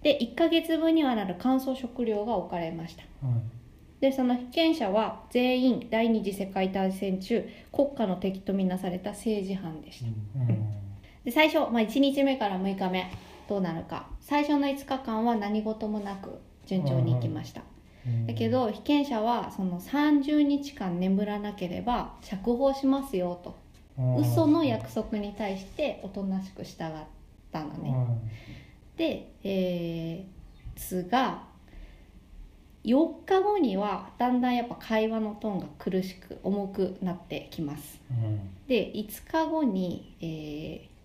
[0.02, 3.02] で1ヶ月分にはなる乾燥食料が置かれました。
[3.22, 3.28] うん。
[3.30, 3.50] うん
[3.98, 10.06] でその被験者は全員第二次世界大戦中国家の敵とみなされた政治犯でした。
[10.38, 10.64] うん。
[11.24, 13.10] で最初、まあ、1日目から6日目
[13.48, 14.08] どうなるか。
[14.20, 17.60] 最初の5日間は何事もなく順調にいきました。
[17.60, 17.76] うん
[18.26, 23.56] だけど被験者はその30日間眠らなければ釈放しますよと。
[23.98, 24.16] うん。
[24.18, 26.90] 嘘の約束に対しておとなしく従っ
[27.50, 27.94] たのね。
[28.96, 31.42] で、えー、ですが
[32.84, 38.00] 4日後にはだんだんやっぱ会話のトーンが苦しく重くなってきます。
[38.10, 38.56] うん。
[38.68, 40.95] で5日後に、えー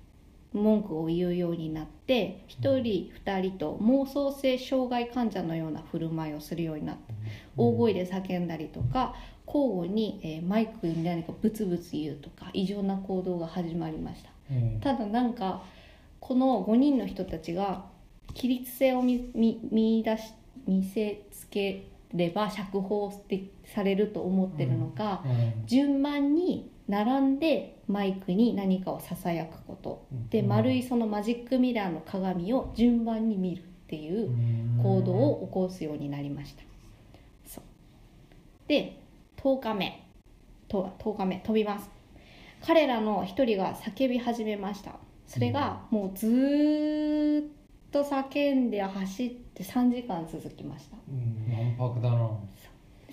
[0.53, 7.13] 文句を言うようになって1人2人と妄想性障害患者のような振る舞いをするようになった
[7.55, 9.15] 大声で叫んだりとか
[9.47, 14.29] 交互に、えーマイクに何かブツブツ言うとか異常な行動が始まりました。
[14.49, 14.79] うん。
[14.79, 15.63] ただなんか
[16.19, 17.85] この5人の人たちが
[18.35, 20.33] 規律性を見見見出し
[20.67, 25.65] 見せつければ釈放でされると思ってるのか、うん。
[25.65, 30.05] 順番に並んでマイクに何かをささやくこと。
[30.29, 30.47] でうん。
[30.47, 34.29] 丸いそのマジックミラーの鏡を順番に見るっていう
[34.81, 36.63] 行動を起こすようになりました。
[38.71, 38.97] で
[39.35, 40.07] 10日目。
[40.69, 41.41] と10日目。
[41.45, 41.89] 飛びます。
[42.65, 44.93] 彼らの一人が叫び始めました。
[45.27, 47.45] それがもうずーっ
[47.91, 50.95] と叫んで走って3時間続きました。
[51.09, 51.77] うん。
[51.77, 52.29] わんぱくだな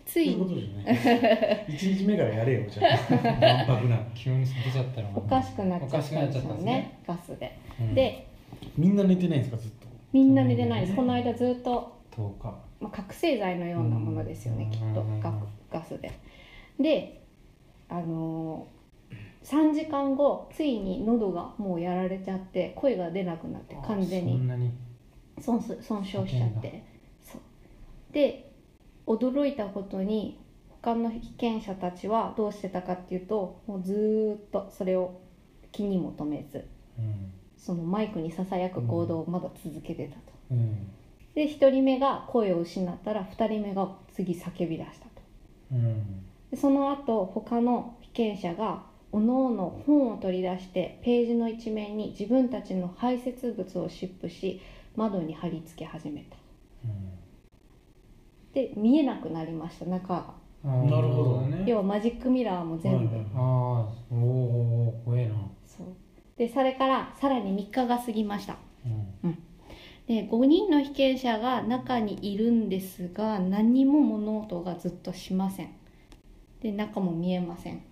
[0.08, 3.46] つそういいうにことじゃない1日目からやれよじゃあ。
[3.46, 6.72] わんぱくな急に出ちゃったのおかしくなっちゃったんですよおかしくなっちゃったんですね。
[6.72, 7.58] ねガスで。
[7.78, 7.94] うん。
[7.94, 8.28] で
[8.76, 9.86] みんな寝てないんですかずっと。
[10.12, 10.96] みんな寝てないです。
[10.96, 12.44] この間ずっと、10日。
[12.80, 14.70] まあ、覚醒剤のようなものですよねうん。
[14.70, 15.34] きっとガ
[15.70, 16.10] ガスで。
[16.80, 17.22] で
[17.90, 24.70] あのー、3時間後ついに喉がもうやられちゃって声が出なくなって完全そにんなに。
[25.40, 26.82] 損す損傷しちゃって。
[27.20, 27.40] そう。
[28.12, 28.47] で
[29.08, 30.38] 驚いたことに
[30.82, 35.20] 他の被験者たちはどうしてたかっていうともうずーっとそれを
[35.72, 36.66] 気にも留めず
[36.98, 37.32] うん。
[37.56, 40.20] そのマイクにささやく行動をまだ続けてたと。
[40.52, 40.90] うん。
[41.34, 45.10] で1人目が声を失ったら2人目が次叫び出したと。
[45.72, 46.24] うん。
[46.50, 54.60] でその後他の被験者がおのおの本を取り出してページの一面に自分たちの排泄物を湿布し
[54.96, 56.36] 窓に貼り付け始めた
[58.52, 60.34] で見えなくなりました中
[60.64, 61.64] なるほどね。
[61.66, 63.26] 要はマジックミラーも全部、はいはい。
[63.34, 64.16] ああお
[64.88, 65.34] お怖えな。
[65.64, 65.86] そう。
[66.36, 68.56] でそれからさらに3日が過ぎました。
[69.22, 69.42] うん。
[70.06, 75.70] で5人の被験者が中にいるんですが何も物音がずっとしません。
[76.60, 77.82] で中も見えません。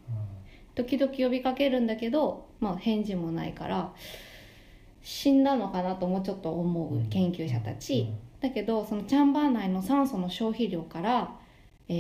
[0.75, 3.95] 時々呼びかけるんだけど、まあ、返事もないから
[5.03, 11.31] 死んだのかなともうちょっと思う研究者たち、だけどそのチャンバー内の酸素の消費量から、
[11.89, 11.93] え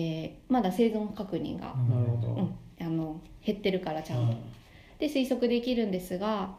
[0.49, 4.37] ーまだ生存確認が、うんあの減ってるからちゃんと、はい
[4.99, 6.55] で推測できるんですが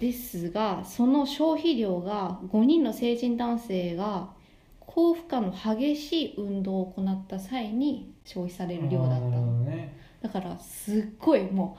[0.00, 4.28] ですがその消費量が5人の成人男性が
[4.80, 9.26] 高負荷の激しい運動を行った際に消費される量だった
[9.68, 9.98] ね。
[10.22, 11.76] だからすっごいも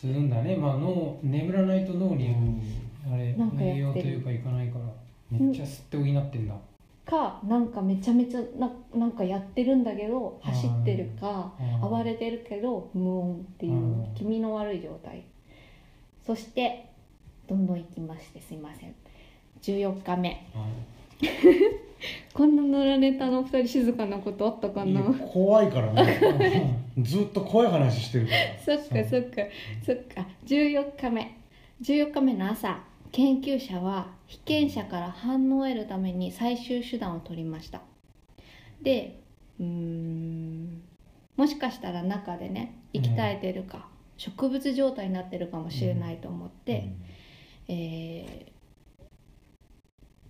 [0.00, 0.56] するんだね。
[0.56, 2.34] まあ脳眠らないと脳に
[3.10, 3.76] あれなんかやってる。
[3.76, 4.84] 栄養というかいかないから
[5.38, 6.54] めっちゃ吸って補ってんだ、
[7.04, 11.90] かなんかめちゃめちゃななんかやってるんだけど走ってるかうん。
[11.90, 15.24] 暴れてるけど無音っていううん気味の悪い状態。
[16.24, 16.86] そして
[17.48, 18.94] どんどん行きましてすいません。
[19.62, 20.46] 14日目。
[22.34, 25.00] こんな野良ネタの2人静かなことあったかな？
[25.32, 26.78] 怖いからね。
[26.98, 28.58] ずっと怖い話してるから。
[28.58, 29.42] そっかそっか。
[29.84, 30.26] そっか。
[30.46, 31.36] 14日目。
[31.80, 32.78] 14日目の朝
[33.12, 37.82] 研究者は被験者から反応を得るために最終手段を取りました。
[38.80, 39.22] で
[39.60, 40.82] うーん
[41.36, 46.88] もしかしたら中でね息絶えてるか、植物状態になってるかもしれないと思って、
[47.68, 48.52] えー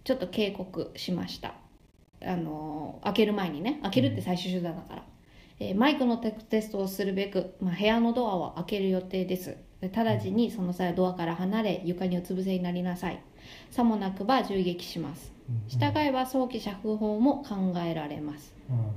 [0.04, 1.54] ちょっと警告しました。
[2.24, 5.04] あの開ける前にね開けるって最終手段だから、
[5.60, 9.50] えーマイクのテテストをするべく、まあ、部屋のドアを開ける予定です。
[9.50, 9.56] で
[9.88, 13.20] 直ちにその際はドアから離れ床にうつ伏せになりなさい。
[13.70, 15.32] さもなくば銃撃します。
[15.68, 18.54] 従えば早期釈放も考えられます。
[18.70, 18.92] うん。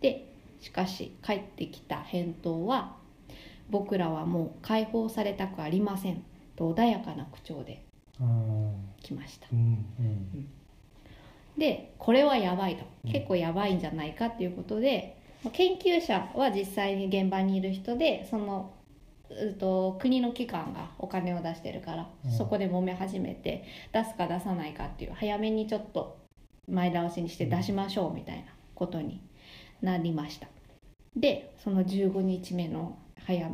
[0.00, 2.96] でしかし返ってきた返答は
[3.70, 6.22] 「僕らはもう解放されたくありません」
[6.56, 7.82] と穏やかな口調で
[8.20, 9.46] うん来ました。
[9.52, 10.48] うんうん。
[11.58, 12.84] でこれはやばいと。
[13.04, 18.72] うん結構やばいんじゃないかっていうことで、まあ研究者は実際に現場にいる人でその
[19.34, 22.30] うと国の機関がお金を出してるから、うん。
[22.30, 26.18] そこで揉め始めて出すか出さないかっていう早めにちょっと
[26.68, 28.44] 前倒しにして出しましょうみたいな
[28.74, 29.20] ことに
[29.82, 30.48] なりました。
[31.16, 33.48] でその15日目の早、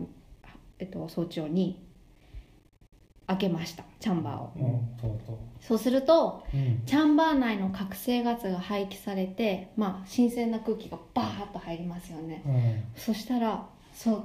[0.79, 1.87] えっと、早朝に
[3.27, 4.53] 開けましたチャンバーを。
[4.57, 4.81] うん
[5.61, 6.83] そうするとううん。
[6.87, 12.43] チャンバー内の覚醒ガスが排気されて、まあ、新鮮な空気がバーッと入りますよね。
[12.47, 12.83] うん。
[12.97, 14.25] そしたらそ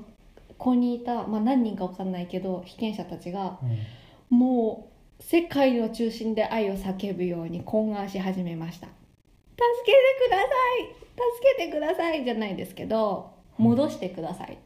[0.65, 4.37] こにいた、まあ、何人か分かんないけど被験者たちがうん。
[4.37, 8.87] もう世界の中心で愛を叫ぶように懇願し始めました。
[8.87, 8.93] 助
[9.85, 9.97] けて
[10.27, 14.57] ください助けてくださいじゃないですけど戻してください。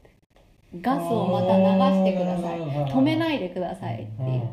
[0.81, 1.63] ガスをまた流
[2.09, 2.59] してください。
[2.59, 4.49] 止めないでくださいっていう。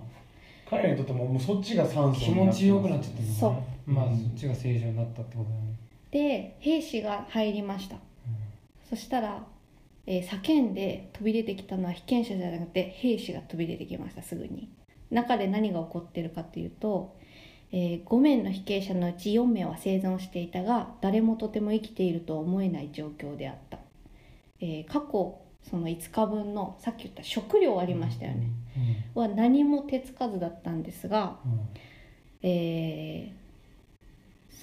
[0.68, 3.52] 彼らにとってももうそっちが酸素気持ちよくなっちゃってそう。
[3.52, 5.76] ねまあそっちが正常になったってことだね。
[6.10, 7.96] で兵士が入りました。
[8.88, 9.44] そしたら、
[10.06, 14.70] えー叫んで飛び出てきたのは被験者じゃなくて兵士が飛び出てきましたすぐに。
[15.10, 17.16] 中で何が起こってるかっていうと、
[17.72, 23.78] え5名の被験者のうち4名は生存していたが誰もとても生きているとは思えない状況であった、
[24.60, 28.50] えー過去その5日分のさっき言った食料ありましたよね、
[29.14, 31.52] は何も手つかずだったんですが、うん。
[31.52, 31.60] うん
[32.42, 33.46] えー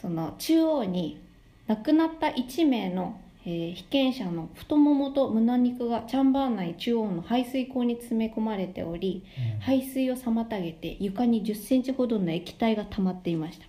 [0.03, 1.21] その中央に
[1.67, 9.23] 亡くなった1名の、えー被験者の太ももと胸肉がチャンバー内中央の排水口に詰め込まれており
[9.59, 13.65] 排水を妨げて床に1 0センチほどの液体が溜まっていました。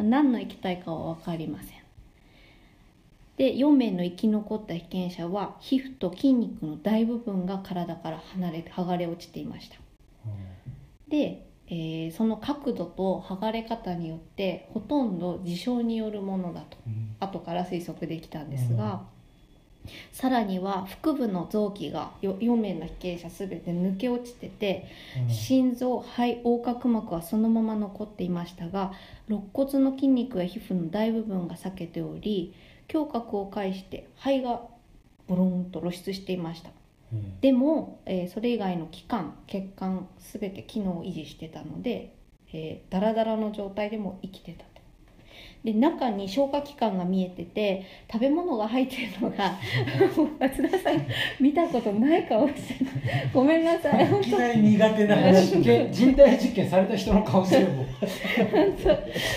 [0.00, 0.10] うん。
[0.10, 1.82] 何の液体かは分かりません。
[3.36, 9.76] で4名の生き残った被験者は皮膚と筋肉の大部分が体から離れ剥がれ落ちていました。
[11.08, 16.76] で、えーその角度と剥がれ方によってほとんど事象によるものだと。
[16.86, 17.16] うん。
[17.18, 19.04] 後から推測できたんですが、
[20.12, 24.86] さらには腹部の臓器がよ4名の被験者全て抜け落ちてて
[25.26, 25.30] うん。
[25.30, 28.92] 心臓肺横隔膜はそのまま残っていましたが
[29.28, 32.54] 肋骨の筋肉や皮膚の大部分が裂けており
[32.92, 34.60] 胸郭を介して肺が
[35.26, 36.70] ボロンと露出していました
[37.12, 37.40] うん。
[37.40, 42.14] でも、えーそれ以外の器官血管全て機能を維持してたので、
[42.52, 44.72] えー、ダラダラの状態でも生きてたと。
[45.64, 49.56] で中に消化器官が見えてて食べ物が入ってるのが
[50.40, 51.06] 松田さん
[51.40, 52.90] 見たことない顔してる
[53.32, 54.04] ごめんなさい。
[54.20, 55.56] いきなり苦手な話。
[55.58, 57.86] 実験人体実験された人の顔してるもん。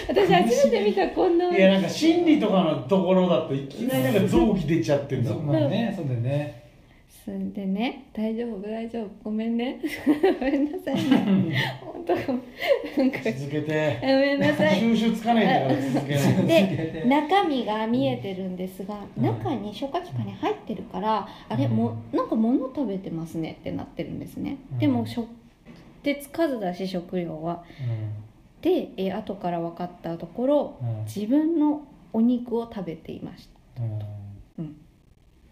[0.07, 1.55] 私初めて見たこんな。
[1.55, 6.64] いやなんか心理とかのところだといきなりなんか臓器出ちゃってんだそうまあねそうだよね
[7.25, 8.07] それでね。
[8.13, 9.09] 大丈夫大丈夫。
[9.23, 9.81] ごめんね。
[10.39, 11.57] ごめんなさいね。
[11.81, 13.97] 本当なんか続けて。
[13.99, 14.75] ごめんなさい。
[14.79, 19.23] 収集つかないから続けなで中身が見えてるんですが、うん。
[19.23, 23.57] 中に消化器官に入ってるから、あれもなんか物食べてますね。
[23.59, 24.77] ってなってるんですね、うん。
[24.77, 25.25] でもしょ
[26.03, 27.63] 手つかずだし食料は。
[28.61, 31.05] で、えー後から分かったところうんうん。
[31.05, 31.81] 自分の
[32.13, 33.81] お肉を食べていました。
[33.81, 33.99] うん。
[34.59, 34.75] うん。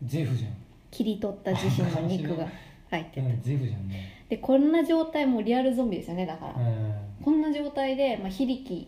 [0.03, 0.62] ゼフじゃん
[0.93, 2.47] 切り取った自身の肉が
[2.91, 4.25] 入ってゼフじゃんね。
[4.29, 6.93] でこんな状態もリアルゾンビですよねだから、うん。
[7.23, 8.87] こんな状態で、まあ、非力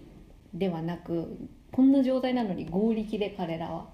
[0.53, 1.35] ではなく
[1.71, 3.87] こんな状態なのに合力で彼らは。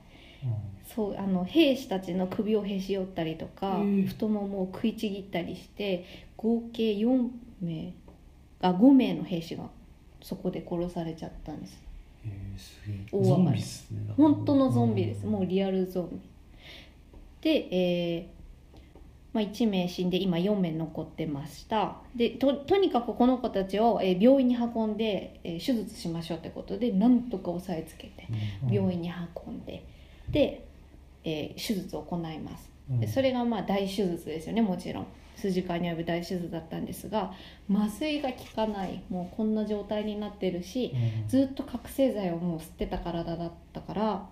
[0.93, 7.29] そうあの兵士たちの首をへし折ったりとか、太ももを食いちぎったりして合計4
[7.61, 7.93] 名
[8.59, 9.69] あ5名の兵士が
[10.21, 11.81] そこで殺されちゃったんです。
[12.25, 13.05] えー、すげえ。
[13.11, 13.59] 大暴れ。
[14.17, 16.30] 本当のゾンビです、うんもうリアルゾンビ
[17.41, 18.41] で、えー
[19.33, 21.97] まあ、1名死んで今4名残ってました。
[22.15, 28.27] でととにかくこの子たちを、えー病院に運んで、えー手術しましょうってことでなんとか押さえつけて
[28.63, 28.73] うん。
[28.73, 29.11] 病院に
[29.45, 29.85] 運んで
[30.29, 30.65] で、
[31.23, 32.69] えー手術を行います。
[32.89, 32.99] うん。
[32.99, 34.61] でそれがまあ大手術ですよね。
[34.61, 35.07] もちろん。
[35.37, 37.33] 数時間に及ぶ大手術だったんですが
[37.73, 39.01] 麻酔が効かない。
[39.09, 41.27] もうこんな状態になってるしうん。
[41.29, 44.29] ずっと覚醒剤をもう吸ってた体だったから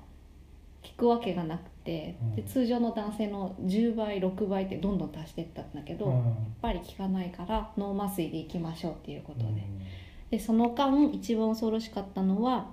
[0.83, 2.47] 効くわけがなくてでうん。
[2.47, 9.81] 通常の男性の10倍6倍ってどんどん足していったんだけど、やっうんぱり効かないから脳麻酔でいきましょうっていうことで、うん。
[10.29, 12.71] でその間一番恐ろしかったのは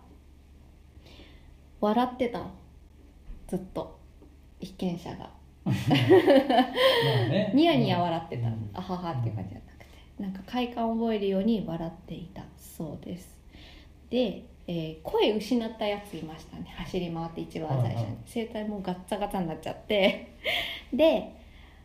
[1.80, 2.38] 笑ってた。
[2.40, 2.50] の
[3.48, 3.96] ずっと。
[4.60, 5.30] 被験者が。
[5.64, 5.74] まあ
[7.28, 7.52] ね。
[7.54, 8.70] ニヤニヤ笑ってた、うん。
[8.72, 10.22] あははっていう感じじゃなくて。
[10.22, 13.38] なんか快感を覚えるように笑っていたそうです。
[14.10, 16.66] で、えー声失ったやついましたね。
[16.78, 18.16] 走り回って一番最初に、はいはい。
[18.52, 20.32] 声帯もガッツァガツァになっちゃって。
[20.92, 21.32] で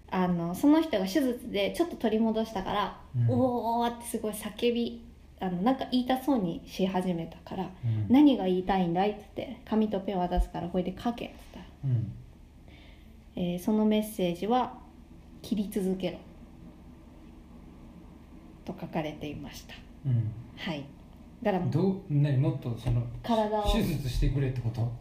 [0.10, 3.30] あのその人が手術でちょっと取り戻したから「うん。
[3.30, 5.02] おー!」ってすごい叫び
[5.40, 11.60] あのなんか言いたそうにし始めたからうん「何が言いたいんだい?」っつって紙とペンを渡すからこれで書けっつった。
[11.60, 12.12] らうん。
[13.36, 14.80] えーそのメッセージは
[15.42, 16.18] 「切り続けろ」
[18.66, 19.76] と書かれていました。
[20.06, 20.32] うん。
[20.58, 20.84] はい
[21.44, 23.72] だからどう何もっとその体を。
[23.72, 24.92] 手術してくれってこと？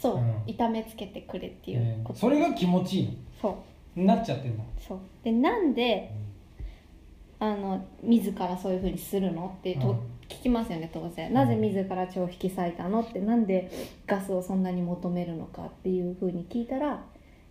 [0.00, 0.42] そう、うん。
[0.46, 2.02] 痛めつけてくれっていうえー。
[2.02, 3.56] こと、それが気持ちいいそ
[3.96, 4.00] う。
[4.00, 4.98] のなっちゃってんだそう。
[5.22, 6.12] でなんで
[7.38, 9.98] あの自らそういうふうにするのってと、うん。
[10.28, 11.32] 聞きますよね当然。
[11.32, 13.20] なぜ自ら血を引き裂いたのって？
[13.20, 13.70] なんで
[14.06, 17.04] ガスをそんなに求めるのかっていうふうに聞いたら、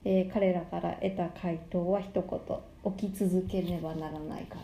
[0.03, 2.93] えー彼らから得た回答は一言。
[2.97, 4.61] 起き続けねばならないから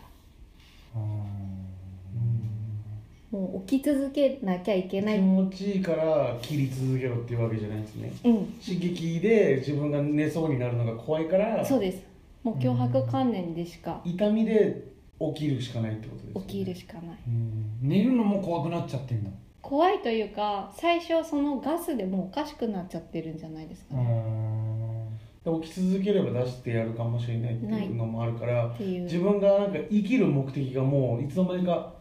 [3.30, 8.12] もう起き続けなきゃいけない、気持ちいいから切り続けろっていうわけじゃないですね。
[8.24, 12.02] うん、刺激で自分が寝そうになるのが怖いからそうです。
[12.42, 14.00] もう脅迫観念でしか。
[14.04, 17.18] 痛みで起きるしかないってことです、ね、起きるしかない。
[17.28, 17.78] うん。
[17.82, 19.30] 寝るのも怖くなっちゃってんだ。
[19.62, 25.18] 怖いというか最初そのガスでもうおかしくなっちゃってるんじゃないですかうね、ん。
[25.44, 31.99] で起き続ければ出してやるかもしれないっていうのもあるから自分がなんか生きる目的がもういつの間にか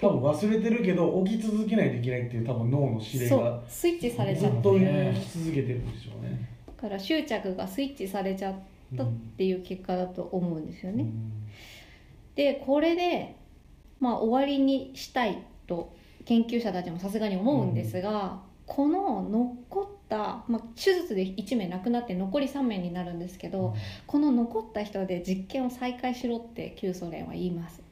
[0.00, 6.48] 多分忘れてるけど起き続けないといけないっていう多分脳の指令そがうスイッチされちずっとゃってるね生き続けてるんでしょうね。
[6.66, 8.54] だから執着がスイッチされちゃっ
[8.96, 11.06] たっていう結果だと思うんですよね、
[12.36, 13.34] でこれで
[13.98, 15.92] まあ終わりにしたいと
[16.24, 23.74] 研究者たちもさすがに思うんですが、この残った、まあ、手術で1名亡くなって残り3名になるんですけど、
[24.06, 27.80] この残った人で実験を再開しろって旧ソ連は言います。
[27.80, 27.87] うん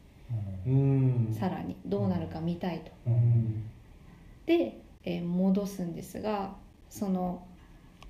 [1.32, 2.90] さらにどうなるか見たいと。
[3.06, 3.64] うん。
[4.46, 6.54] で、えー戻すんですが
[6.90, 7.46] その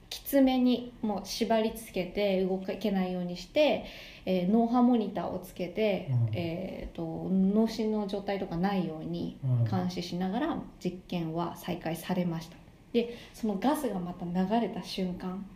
[0.09, 3.85] きつめにもう縛りつけて動けないようにして、
[4.25, 6.35] えー脳波モニターをつけて、うん。
[6.35, 9.65] えー、と脳死の状態とかないようにうん。
[9.65, 12.57] 監視しながら実験は再開されました。
[12.93, 15.47] でそのガスがまた流れた瞬間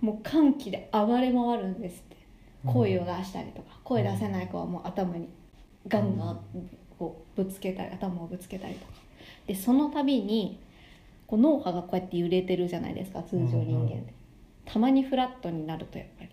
[0.00, 2.16] もう歓喜で暴れ回るんですって。
[2.66, 5.28] 声を出したりとか声出せない子はもう頭に
[5.88, 6.40] ガンガン
[6.98, 8.92] こうぶつけたり頭をぶつけたりとか。
[9.46, 10.60] でその度に
[11.26, 14.14] こう脳波がこうやって揺れてるじゃないですか通常人間って。
[14.64, 16.30] たまにフラットになるとやっぱり。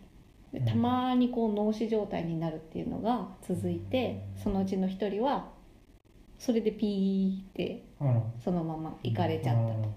[0.66, 5.50] たまにこう脳死状態になるっていうのが続いてそのうちの一人は
[6.38, 7.84] それでピーって
[8.44, 9.92] そのまま行かれちゃったと。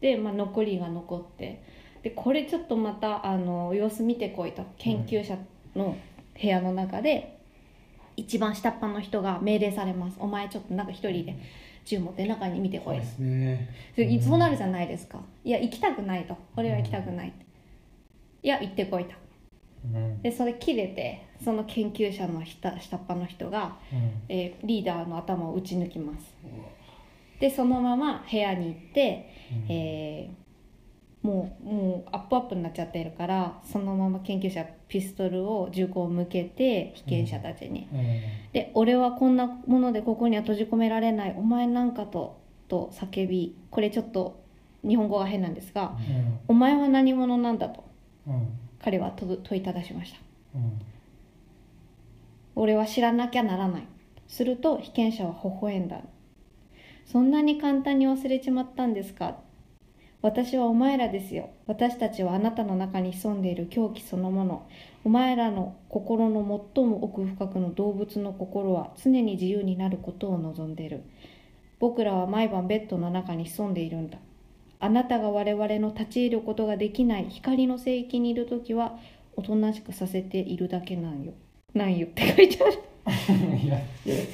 [0.00, 1.62] で、まあ、残りが残って
[2.02, 4.64] でこれちょっとまたあの様子見てこいと。
[4.76, 5.38] 研究者
[5.74, 5.96] の
[6.40, 7.33] 部屋の中で
[8.16, 10.16] 一番下っ端の人が命令されます。
[10.18, 11.36] お前ちょっとなんか一人で
[11.84, 12.84] 銃持って中に見てこい。
[12.84, 13.68] 怖いですね。
[13.96, 14.22] でうん。
[14.22, 15.20] そうなるじゃないですか。
[15.44, 16.36] いや行きたくないと。
[16.56, 17.32] 俺は行きたくない
[18.42, 19.14] いや行ってこいと。
[19.92, 20.22] うん。
[20.22, 23.76] でそれ切れてその研究者の下下っ端の人が、
[24.28, 26.34] えーリーダーの頭を撃ち抜きます。
[27.40, 29.28] でそのまま部屋に行って
[29.68, 30.43] えー
[31.24, 37.88] もうもうアップアップになっちゃってるからそのまま研究者ピストルを銃口を向けて被験者たちに、
[38.52, 41.34] で「俺はこんなものでここには閉じ込められない。
[41.36, 42.36] お前なんかと」
[42.68, 44.42] と叫びこれちょっと
[44.86, 45.96] 日本語が変なんですが
[46.46, 47.84] 「お前は何者なんだ」と
[48.78, 50.18] 彼は問問いただしました
[52.54, 53.82] 「俺は知らなきゃならない」
[54.28, 56.02] すると被験者は微笑んだ
[57.06, 59.38] 「そんなに簡単に忘れちまったんですか?」
[60.24, 61.50] 私はお前らですよ。
[61.66, 64.66] 私たちはあなたの中に潜んでいる狂気そのもの。
[65.04, 66.40] お前らの心の
[66.74, 71.02] 最も奥深くの動物の心は常に自由になることを望んでいる。
[71.78, 74.16] 僕らは毎晩ベッドの中に潜んでいるんだ。
[74.80, 78.96] あなたが我々の立ち入ることができない光の聖域にいる時は
[79.36, 81.34] おとなしくさせているだけなんよ。
[81.74, 82.78] なんよって書いてある。
[83.06, 83.78] いや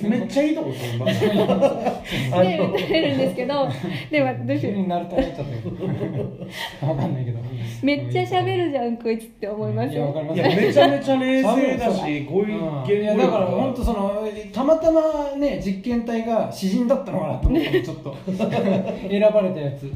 [0.02, 3.68] めっちゃいいとこそんなあでの打たれるんですけど
[4.12, 7.40] ではどうしよう急になると思っちゃったよわかんないけど。
[7.82, 9.92] めっちゃ喋るじゃんこいつって思います。
[9.92, 10.38] いやわかります。
[10.38, 18.16] いやめちゃめちゃ冷静だしそうこういううん言いやだから本当そのたまたまね実験体が詩人だったのかなと思ってちょっと。
[18.28, 19.92] 選ばれたやつ。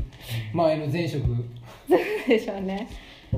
[0.53, 1.22] 前の前職。
[2.26, 2.88] でしょうね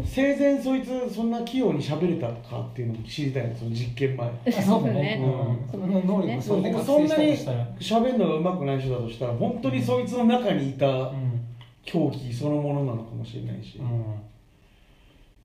[0.05, 4.29] 生前そいつそんな器用に喋れたかっていうのを知りたいのその実験前。
[4.29, 4.33] あ
[4.63, 5.21] そうだね。
[5.23, 5.71] うん。
[5.71, 7.33] その能力それで覚そんなに
[7.79, 11.37] 喋るのが上手くない人だとしたら本当にそいつの中にいたうん
[11.85, 13.81] 狂気そのものなのかもしれないし、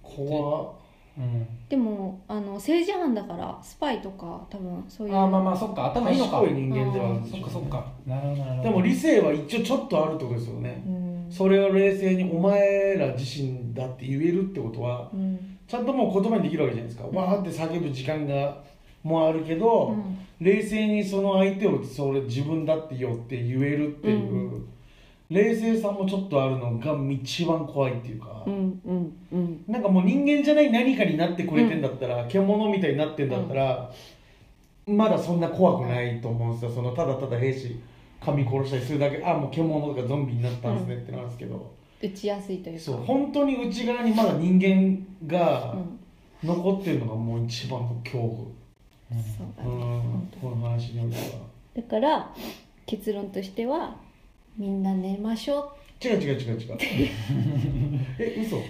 [0.02, 0.74] 怖っ。
[1.18, 1.48] うん。
[1.70, 5.92] でもあの政治犯だからスパイとか多分そういうあまあまあそっか。
[5.92, 6.42] 頭いいのか。
[6.42, 7.46] 賢い人間ではあるんでしょうね。
[7.52, 7.92] そっかそっか。
[8.08, 8.64] なるほど。
[8.64, 11.01] でも理性は一応ちょっとあるってことですよね、うん
[11.32, 15.58] それを冷静にお前ら自身だって言えるってことはうん。
[15.68, 17.16] ちゃんともう言葉にできるわけじゃないですか、うん。
[17.16, 18.62] わーって叫ぶ時間が
[19.04, 20.18] もあるけど、うん。
[20.42, 24.66] 冷静にその相手をそれ自分だってよって言えるっていう、う
[25.30, 33.90] 冷静さもちょっとあるのが一番怖いっていうか、うんなんかもう人間じゃない何かになってくれてんだったら、獣みたいになってんだったら、
[34.88, 36.72] まだそんな怖くないと思うんですよ。
[36.72, 37.80] そのただただ兵士
[38.22, 42.82] 噛み殺したりするだけあもう獣とかゾンビになったんですねってなんですけど、打ちやすいというか。
[42.84, 45.98] そう本当に内側にまだ人間がうん。
[46.44, 49.70] 残ってるのがもう一番の恐怖、そうだね
[50.42, 51.46] この話においては
[51.76, 52.34] だから
[52.88, 53.96] 結論としては
[54.58, 55.72] みんな寝ましょ
[56.04, 56.78] 違う違う違う違う。
[58.18, 58.58] え嘘。
[58.58, 58.62] う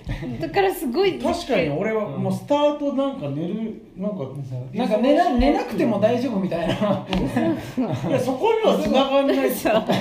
[0.41, 1.17] だからすごい。
[1.17, 4.25] 確かに俺はもうスタートなんか寝るなんか
[4.73, 6.73] なんか寝な寝なくても大丈夫みたいな。
[6.73, 9.41] いやそこには繋がんない。
[9.41, 9.95] ですよだか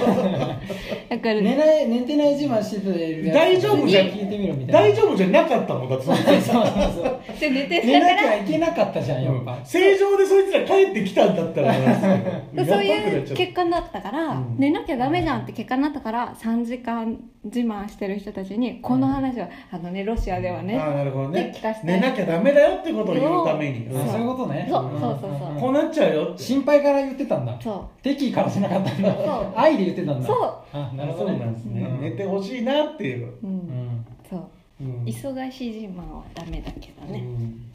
[1.33, 3.37] ら寝ない寝てない自慢してるやつ。
[3.37, 4.07] 大丈夫じゃん。
[4.09, 4.95] 聞いてみろみたいな。
[4.95, 6.07] 大丈夫じゃなかったもんだって。
[6.07, 11.75] そうそうそうで寝て寝なきゃいけなかったじゃんやっぱ、正常でそいつら帰ってきたんだったら
[12.67, 14.57] そういう結結果になったから、うん。
[14.59, 21.53] 寝なきゃダメじゃんって結果になったから3時間自慢してる人たちにこの話は、あのねロシアではねああなるほどね。
[21.53, 21.87] で聞かせて。
[21.87, 23.89] 寝なきゃダメだよってことを言うために。
[23.89, 24.67] あそういうことね。
[24.71, 25.57] そうんそうそうそう。
[25.57, 26.43] んこうなっちゃうよって。
[26.43, 27.59] 心配から言ってたんだ。
[27.61, 29.15] そ敵意からじゃなかったんだ。
[29.15, 29.53] そう。
[29.57, 30.25] 愛で言ってたんだ。
[30.25, 30.25] う。
[30.25, 32.01] そあなるほそうなんですね、うん。
[32.01, 33.51] 寝てほしいなっていう、う、うん。
[33.51, 34.07] うん。
[34.29, 34.85] そう。
[34.85, 35.05] うん。
[35.05, 37.21] 忙しい自慢はダメだけどね。
[37.21, 37.71] うん。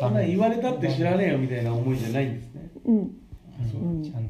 [0.00, 2.70] そんな言われたって知らねえよみたいな思いじゃないんですね。
[2.86, 3.10] うん、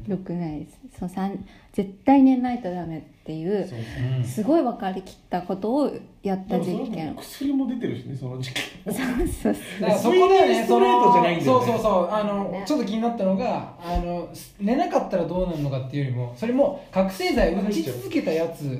[0.07, 0.79] よくないです。
[0.99, 3.79] そうさん絶対寝ないとダメっていうそう
[4.17, 5.91] うんすごい分かりきったことを
[6.23, 7.13] やった実験。
[7.13, 11.65] も薬も出てるしねその時期 そうそうだからそこだよねストレートじゃないんだよね。
[11.65, 12.63] そのそうそうそうあの、ね。
[12.65, 18.79] ちょっと気になったのがあの寝なかったらどうなるのかっていうよりもそれも覚醒剤打ち続けたやつそう、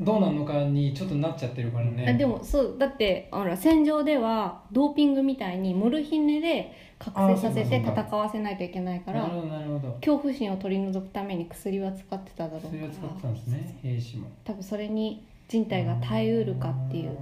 [0.00, 2.02] どうなるのかにちょっとなっちゃってるからね。
[2.02, 9.92] うんあでもそうだってほら戦場ではドーピングみたいにモルヒネで覚醒させて戦わせないといけないからなるほどなるほど。
[9.94, 12.86] 恐怖心を取り除くために薬は使ってただろうから。
[12.86, 14.28] を使ってたんですね兵士も。
[14.44, 17.16] 多分それに人体が耐えうるかっていう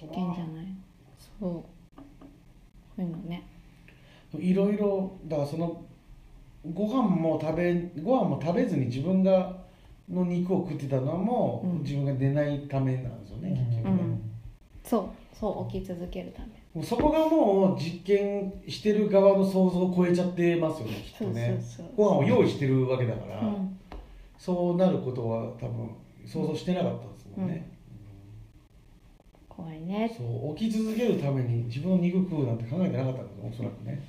[0.00, 0.66] 実験じゃない？
[1.40, 1.50] そう。
[2.96, 3.42] そういうのね。
[4.38, 5.82] いろいろだからその
[6.72, 9.63] ご飯も食べご飯も食べずに自分が
[10.10, 11.82] の肉を食ってたのはもう、うん。
[11.82, 14.00] 自分が寝ないためなんですよね、結局ね。
[14.00, 14.22] うん。
[14.84, 16.82] そうそう起き続けるため。
[16.82, 21.62] そこがもう実験してる側の想像を超えちゃってますよねきっとね。
[21.96, 23.78] ご飯を用意してるわけだから、うん。
[24.36, 25.94] そうなることは多分
[26.26, 27.70] 想像してなかったですもんね、
[29.48, 30.12] 怖いね。
[30.16, 34.04] そう起き続けるために自分の肉食うなんて考えてなかったんですおそらくね、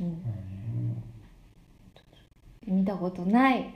[2.66, 3.76] 見たことない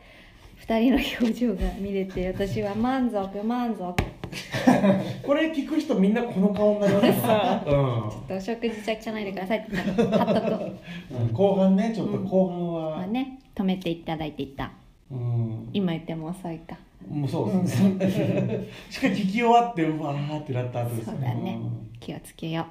[0.70, 3.90] 二人の表情が見れて私は満足満足。
[5.26, 10.42] これ聞く人みんなこの顔になりますからちょっとお食事中じゃないでくださいって貼っと。
[10.58, 10.78] く
[11.12, 14.72] うん、後半ねちょっと後半は、まあね止めていただいていた。
[15.12, 15.70] うん。
[15.74, 16.78] 今言っても遅いか。
[17.10, 21.56] もうそうですね、しかも聞き終わってうわーってなった後ですそうだね。
[21.56, 21.90] ん。
[22.00, 22.68] 気をつけよ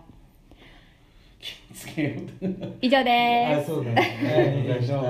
[1.40, 2.10] 気をつけよ
[2.42, 2.46] う。
[2.46, 3.66] う以上あです。
[3.66, 4.16] そうだね。
[4.22, 4.26] あ
[4.62, 5.08] りがとうございま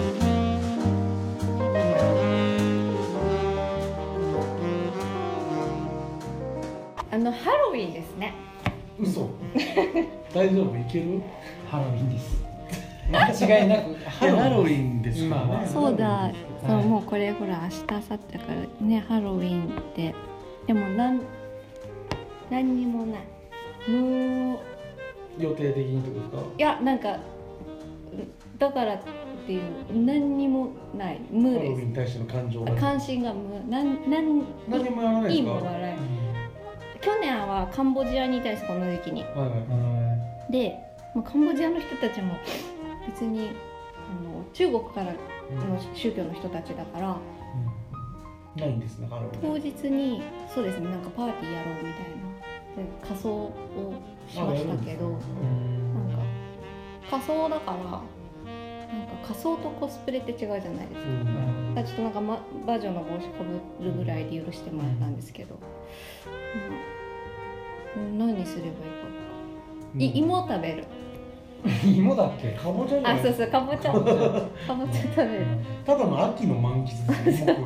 [0.00, 0.03] し
[7.14, 8.34] あのハロウィンですね。
[8.98, 9.28] 嘘。
[10.34, 10.76] 大丈夫？
[10.76, 11.22] いける？
[11.70, 12.42] ハロウィンです。
[13.12, 15.64] 間違いなくハロウィンです今は。
[15.64, 16.32] そうだ、
[16.66, 16.84] そうはい。
[16.84, 20.12] もうこれほら明日明後日だからねハロウィンって。
[20.66, 21.20] でもなん
[22.50, 23.20] 何にもない。
[23.88, 24.58] 無
[25.38, 26.52] 予定的にってことですか？
[26.58, 27.16] いやなんか
[28.58, 28.98] だからっ
[29.46, 29.62] ていう
[30.04, 31.20] 何にもない。
[31.30, 32.74] 無ハロウィンでに対しての感情が。
[32.74, 33.70] す関心が無。
[33.70, 35.60] なんなん何もやらないいいですか？
[35.60, 35.96] ものがない
[37.04, 39.22] 去年はカンボジアにいたんですこの時期に。
[39.22, 39.52] はいはいう
[40.00, 40.04] ん
[40.50, 40.78] で、
[41.14, 42.36] まあ、カンボジアの人たちも
[43.06, 45.14] 別にあの中国からの
[45.94, 47.16] 宗教の人たちだから。
[48.56, 49.08] ないんですね
[49.42, 50.22] 当日に
[50.54, 52.84] そうですねなんかパーティーやろうみたいな。
[52.84, 53.52] で仮装を
[54.28, 55.08] しましたけど。
[55.08, 55.16] ね。
[56.08, 56.22] なんか
[57.10, 58.02] 仮装だからなんか
[59.26, 61.08] 仮装とコスプレって違うじゃないですか。
[61.08, 61.84] うん。
[61.84, 63.42] ちょっとなんか、ま、バージョンの帽子か
[63.80, 65.60] ぶるぐらいで許してもらったんですけど、うん、
[68.18, 70.84] 何すればいいか、い芋食べる。
[71.96, 72.50] 芋だっけ？
[72.52, 73.92] かぼちゃじゃあそうそうかぼちゃ。
[73.94, 75.46] かぼちゃ食べる。
[75.86, 77.56] ただの秋の満喫ですね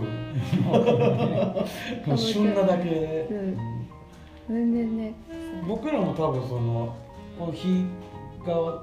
[2.05, 2.17] 僕。
[2.17, 2.85] 旬なだけ。
[2.91, 3.57] でうん。
[4.49, 5.15] 全然ね。
[5.67, 6.95] 僕らも多分その
[7.39, 7.85] この日
[8.47, 8.83] が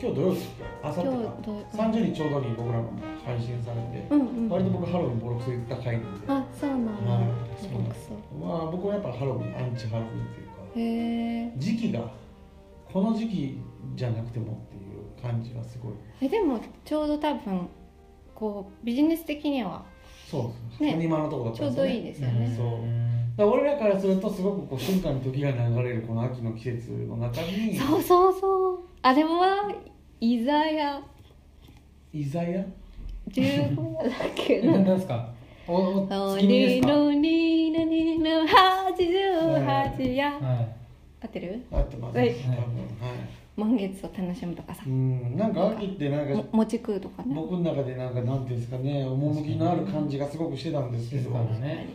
[0.00, 0.40] 今日土曜日
[0.82, 1.16] あさってか。
[1.16, 2.84] どう？30日ちょうどに僕らも
[3.26, 4.48] 配信されてうんうん。
[4.48, 6.26] 割と僕ハロウィンボロクソ言った回なんで。
[6.28, 7.12] あそうなんだ。
[7.14, 7.24] はい。
[7.72, 8.12] ボロクソ。
[8.40, 10.41] まあ僕はやっぱハロウィンアンチハロウィンという。
[10.41, 10.41] かへえ
[10.74, 12.00] 時期が
[12.92, 13.58] この時期
[13.94, 15.92] じゃなくてもっていう感じがすごい。
[16.20, 17.68] えでもちょうど多分
[18.34, 19.84] こうビジネス的には。
[20.30, 20.92] そうですね。
[20.92, 21.90] 谷間のとこだったんですよね。
[21.90, 22.54] ちょうどいいですよね。
[22.56, 22.66] そう。
[23.36, 27.76] だから俺らからするとすごくこう静かに時が流れるこの秋の季節の中に。
[27.76, 28.78] そうそうそう。
[29.02, 29.70] あれは
[30.20, 31.00] イザヤ
[32.12, 32.64] 居酒屋
[33.30, 35.28] ？15だっけなななんですか？
[35.66, 36.88] おおお月見ですか？
[37.92, 40.32] にのにのにの88や。
[40.32, 40.66] は
[41.22, 41.62] 合ってる？
[41.70, 42.34] あってます、はい。
[42.34, 42.66] 多分はい。
[43.54, 44.82] 満月を楽しむとかさ。
[44.86, 45.36] うん。
[45.36, 47.34] なんか秋ってなんかも餅食うとかね。
[47.34, 51.66] 僕の中でなんかなんていうんですかね趣のある感じがすごくしてたんですけど、静かなね。
[51.68, 51.86] はい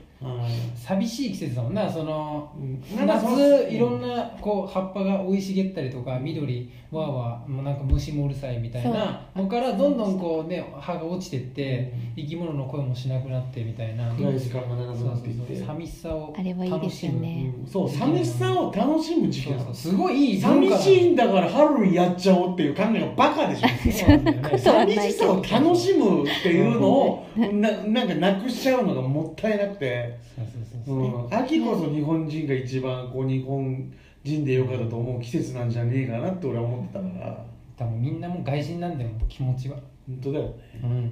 [0.75, 1.89] 寂しい季節だもんな。
[1.89, 2.97] そのうん。
[2.97, 15.47] なんかその夏いろんなこう葉っぱが生い茂ったりとか緑わーわーもうなんか虫もうるさいみたいなのからどんどんこうね葉が落ちてって生き物の声もしなくなってみたいな暗い時間が長くなっていって。
[15.47, 17.53] そうそう寂しさをあれはいいですよね。
[17.55, 17.67] うん。
[17.67, 19.91] そう寂しさを楽しむ時期なのそうそう。
[19.91, 23.67] すごいいい寂しいんだからハロウィンやっちゃおうっていう考えがバカでしょ。
[24.57, 33.93] 寂しさを楽しむっていうのをななんかなくしちゃうのがもったいなくて、そうそうそううそう、ん、秋こそ日本人が一番こう日本
[34.23, 37.47] 人でよかったと思う季節なんじゃねえかなって俺は思ってたから。
[37.77, 39.77] 多分みんなもう外人なんだよ気持ちは、
[40.07, 40.53] 本当だよね。
[40.83, 41.11] うん、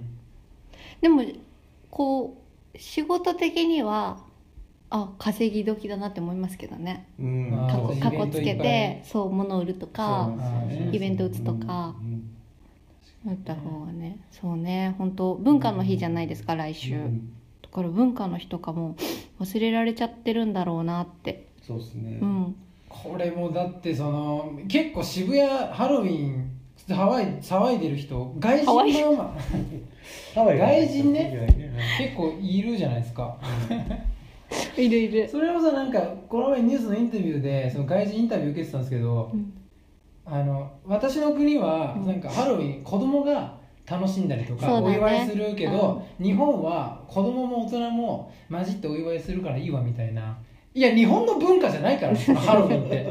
[0.99, 1.23] でも
[1.91, 2.41] こ
[2.73, 4.17] う仕事的には
[4.89, 7.07] あ稼ぎ時だなって思いますけどね。
[7.19, 7.51] うん。
[7.51, 10.27] かそうかっこつけてそう物を売るとか
[10.67, 10.89] ね。
[10.91, 11.95] イベント打つとか。
[11.99, 12.31] うん
[13.27, 14.19] 打った方がね。
[14.29, 14.93] そうね。
[14.99, 16.93] 本当文化の日じゃないですか来週。
[16.93, 17.17] うん。
[17.17, 17.34] だ
[17.75, 18.95] から文化の日とかも
[19.41, 21.49] 忘れられちゃってるんだろうなって。
[21.61, 22.55] そうですね、うん。
[22.87, 26.51] これもだってその結構渋谷ハロウィン
[26.87, 29.23] ハワイ騒いでる人外人のま
[30.35, 33.37] ま外人ね結構いるじゃないですか。
[34.77, 35.27] いるいる。
[35.27, 35.99] それもさなんか
[36.29, 39.51] この前ニュースのインタビューでその外人インタビュー受けてたんですけど、うん。
[40.23, 42.05] あの私の国はうん。
[42.05, 43.57] なんかハロウィン子供が
[43.89, 50.37] 楽しんだりとかお祝いするけど、日本は子供も大人も混じってお祝いするからいいわみたいな。
[50.73, 53.05] いや日本の文化じゃないからその ハロウィンって。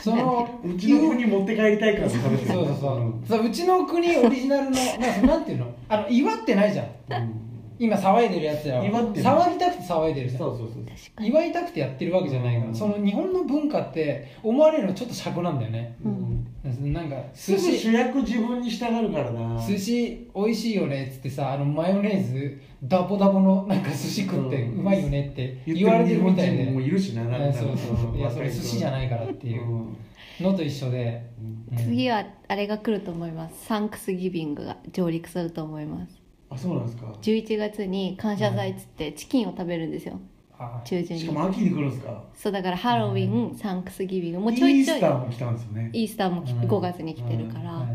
[0.00, 2.52] そのうちの国持って帰りたいから食べてる。
[2.52, 5.66] そうそうそう,、んそううちの国オリジナルの なんかなんていうの？
[5.88, 6.86] あの祝ってないじゃん。
[6.86, 7.46] うん。
[7.78, 8.84] 今騒いでるやつらは。
[8.86, 10.40] 祝ってない騒ぎたくて騒いでるじゃん。
[10.40, 12.74] そうそうそう祝いたくてやってるわけじゃないから、うん。
[12.74, 15.96] その日本の文化って思われるのちょっと尺なんだよね。
[16.04, 17.78] うんなんか寿司。
[17.78, 19.66] 主役自分に従うからな。
[19.66, 24.80] 寿司美味しいよねっつってさあのマヨネーズダボダボのなんか寿司食ってうん。
[24.80, 27.48] うまいよねって言言われてるみたい日本人もで、いるしななんか。
[27.48, 28.16] あそうそう。
[28.16, 29.62] いやそれ寿司じゃいないからっていう。
[29.62, 29.96] うん。
[30.40, 31.30] のと一緒で、
[31.70, 31.76] うん。
[31.76, 33.66] 次はあれが来ると思います。
[33.66, 36.20] サンクスギビングが上陸すると思います。
[36.50, 37.06] あそうなんですか。
[37.22, 40.14] 11月に感謝祭っつってチキンを食べるんですよ。
[40.14, 40.35] あ
[40.84, 41.22] 中旬に。
[41.22, 42.22] しかも秋に来るんですか？
[42.34, 44.40] そうだからハロウィン、サンクスギビング。
[44.40, 44.98] もうちょいちょい。
[44.98, 45.90] イースターも来たんですよね。
[45.92, 47.86] イースターもきうん5月に来てるから、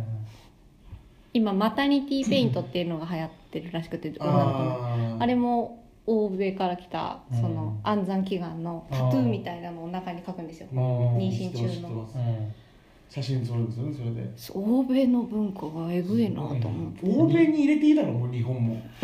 [1.33, 4.59] 今マタニティペイントっていうのが流行ってるらしくて女の子
[5.09, 5.17] の。
[5.19, 10.67] あれも欧米から来たそのうん安産祈願のタトゥーみたいなのを中に書くんですよ。
[10.71, 11.17] うん。
[11.17, 12.09] 妊娠中の
[13.13, 14.31] 写真撮るんですよねそれで。
[14.53, 16.99] 欧米の文化がえぐいなと思って。
[17.03, 18.81] 欧米に入れていいだろもう日本も。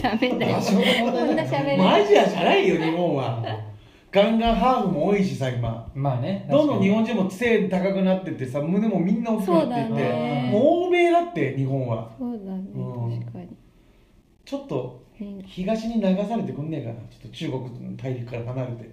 [0.00, 0.54] ダメだよ。
[0.54, 3.44] 場所が問題こんなだから喋れもうアジアじゃないよ日本は。
[3.44, 3.58] 外
[4.12, 5.90] ガンガンハーフも多いしさ今。
[5.92, 10.50] まあねどんどん日確本人も背高くなってってさ胸もみんな大きくなってて、そうだね。
[10.52, 12.12] もう欧米だって日本は。
[12.16, 13.18] そうだね、うん。
[13.18, 13.48] 確かに。
[14.44, 16.94] ちょっとね東に流されてくんねえかな。
[17.10, 18.90] ちょっと中国の大陸から離れて。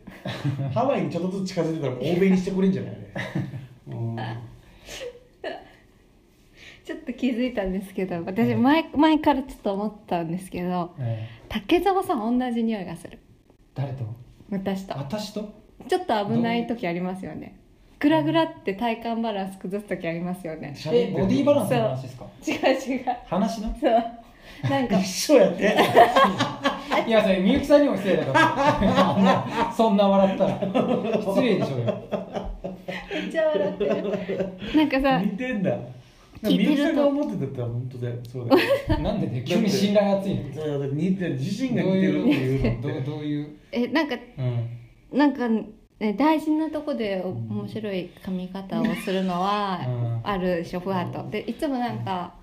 [0.74, 4.16] ハワイにちょっとずつ近づいてたらもう欧米にしてくれんじゃないあれ、うん
[6.86, 11.30] ちょっと気づいたんですけど私前前からちょっと思ったんですけどええ。
[11.50, 13.20] 竹澤さん同じ匂いがする。
[13.74, 14.04] 誰と？
[14.52, 14.94] 私と。
[14.98, 15.50] 私と？
[15.88, 17.56] ちょっと危ない時ありますよね。
[18.00, 20.76] グラグラって体幹バランス崩す時ありますよね。
[20.92, 22.26] えボディーバランスの話ですか？
[22.48, 22.58] 違う
[22.98, 23.06] 違う。
[23.26, 23.76] 話の？
[23.80, 24.04] そう。
[24.70, 25.00] なんか。
[25.00, 25.76] 一緒やって。
[27.08, 29.72] いやそれみゆきさんにも失礼だから。
[29.76, 30.60] そんな笑ったら。
[30.60, 31.86] 失礼でしょうよ。
[31.86, 31.92] め
[33.28, 34.50] っちゃ笑ってる。
[34.76, 35.78] なんかさ似てんだ。
[36.44, 37.08] 聞いてると。
[37.08, 38.56] 思ってたって本当だよそうだ
[38.96, 40.50] よなんでね 急に信頼厚いの？
[40.56, 43.06] だから似てる自身が似てるっていうの。
[43.06, 43.48] どういう？
[43.72, 44.16] えなんか
[45.12, 45.18] うん。
[45.18, 50.20] なんか、ね、大事なとこでお面白い髪型をするのはうん。
[50.24, 51.28] あるでしょふわっと。
[51.30, 52.34] でいつもなんか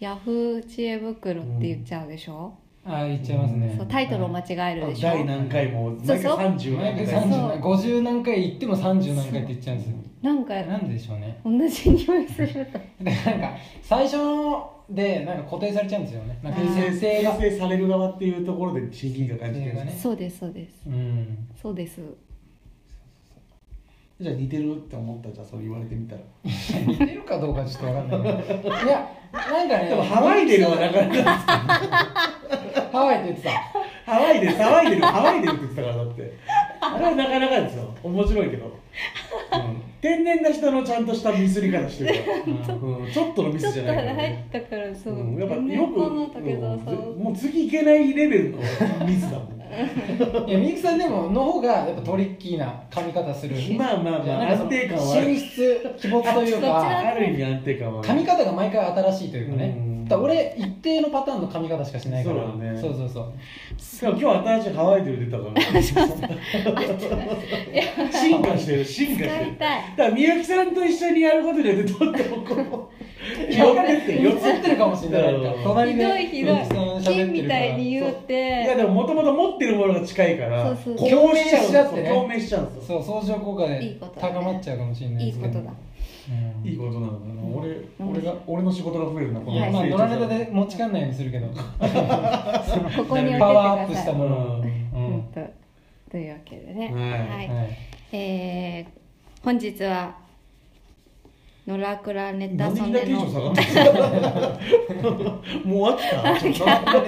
[0.00, 2.54] ヤフー知恵袋って言っちゃうでしょ、
[2.84, 3.74] あ言っちゃいますね。
[3.76, 6.36] そうタイトルを間違えるでしょ、第何回もそうそう。
[6.36, 7.06] 毎回30毎回何回。
[7.06, 7.22] そう。
[7.22, 9.96] 30 50何回言っても30何回って言っちゃうんですよ。
[10.22, 11.40] なんかなんででしょうね。
[11.44, 12.78] 同じ匂いすると。
[13.04, 14.16] で なんか最初
[14.90, 16.38] でなんか固定されちゃうんですよね。
[16.42, 16.74] なんかあー。
[16.74, 17.32] 設定が。
[17.32, 19.98] 生成される側っていうところで親近感感じてるんですねね。
[19.98, 20.82] そうですそうです。
[20.86, 21.48] うん。
[21.54, 22.00] そうです
[24.22, 26.22] じゃあ似てるって思ったじゃあそれ言われてみたら。
[26.86, 28.68] 似てるかどうかちょっとわかんないけど。
[28.68, 28.72] い。
[28.86, 31.32] やなんかねでもハワイでるはなかなか
[32.92, 33.50] ハワイって言ってた
[34.12, 36.32] ハワイで騒いでる騒いでるって言ってたからだって。
[36.80, 37.94] あれはなかなかですよ。
[38.02, 38.72] 面白いけど、うん、
[40.00, 42.24] 天然な人のちゃんとしたミスり方してる。
[42.24, 42.30] か
[42.72, 47.22] ら、うん、ちょっとのミちょっとスじゃないから、入っねたからそう、うん、やっぱよく、こうん。
[47.22, 48.58] もう次いけないレベルの
[49.06, 49.52] ミスだもん。
[50.48, 53.56] いやみゆきさんでもの方がやっぱトリッキーな髪型する。
[53.78, 55.22] まあまあまあ安定感はある。
[55.22, 56.88] 神出鬼没というか。
[57.08, 58.08] ある意味安定感はある。
[58.08, 59.74] 髪型が毎回新しいというかね。
[59.86, 62.36] うんだ俺一定のパターンの髪型しかしないから。
[62.36, 62.80] そうだね。
[62.80, 63.32] そうそうそう。
[64.00, 65.82] でも今日新しいハワイで出たから
[68.12, 69.26] 進化してる進化してる。
[69.28, 69.96] 使いたい。
[69.96, 73.02] だからみゆきさんと一緒にやることによってどんどんこう。
[73.52, 74.22] 寄ってって。
[74.22, 75.34] 寄映ってってるかもしれない。
[75.92, 76.56] ひでどいひどい。
[77.04, 80.96] 金みたいに言ういやてでももともと持ってるものが近いからそうそう。
[80.96, 82.08] こ共鳴しちゃってね。
[82.08, 83.02] 共鳴しちゃうんですよ。
[83.02, 85.48] そう相乗効果で高まっちゃうかもしれないですけど。
[85.48, 85.70] いいことだ。
[85.70, 85.91] うん
[86.64, 87.42] いいことなのかな。
[87.42, 88.10] 俺うん。
[88.10, 91.46] 俺が俺の仕事が増えるなこのまあ成長野良ネタで持ち帰んないようにするけど。
[92.96, 94.64] ここにパワーアップしたもの。
[96.10, 97.48] というわけでね、はい。
[97.48, 97.78] はい。
[98.12, 99.02] えー
[99.42, 100.14] 本日は
[101.64, 102.98] 野良倉ネタソンの。
[105.64, 106.64] もう飽きた？
[106.92, 107.02] もう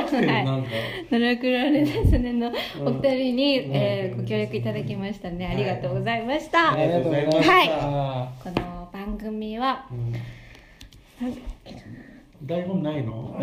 [0.00, 0.28] 飽きてる？
[0.28, 0.44] はい。
[0.44, 0.68] なんか。
[1.10, 2.52] 野良倉ネタソネの
[2.84, 3.72] お二人に、うん。
[3.74, 7.52] えーご協力いただきましたねありがとうございました、ありがとうございました。
[7.52, 10.12] はこの番組はうん
[12.42, 13.38] 台本ないの？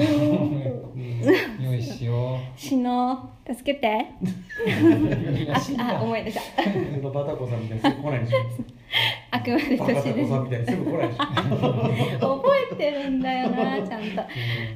[1.62, 4.08] よいしよしの助けて。
[5.80, 6.64] あ思い出した。
[7.10, 7.89] バタコさんみたいにす。
[7.95, 8.38] ぐ来ないでしょ。
[9.32, 12.38] あくまで年ですコさんみたいにすぐ来ないでしょ。
[12.38, 14.22] 覚えてるんだよなちゃんと。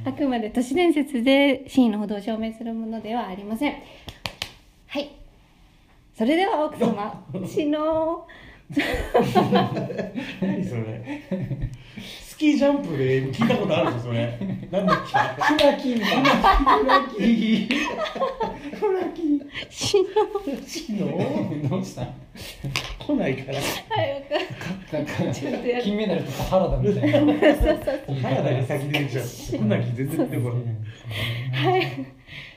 [0.06, 3.74] あくまで都市伝説で真意のほどを証明するものではありません。
[4.88, 5.10] はい。
[6.16, 8.28] それでは奥様 しの
[10.42, 11.22] 何それ。
[12.00, 14.40] スキージャンプで聞いたことあるんですよそれ
[14.72, 15.54] なんだっけ？
[15.54, 15.90] フラキ。
[15.94, 17.22] みたいなフラキ。
[17.22, 17.68] ー
[18.78, 19.42] フラキ。
[19.70, 20.10] しの。
[20.10, 22.08] ーシノどうした？
[23.06, 23.60] 来ないから。
[23.60, 25.84] はいわかなんかちょっとやる。
[25.84, 27.34] 金メダルとか原田みたいな。
[27.34, 29.22] 原田が先出ちゃ
[29.62, 29.66] う。
[29.68, 31.72] な気全然出てこない。
[31.72, 31.88] はい。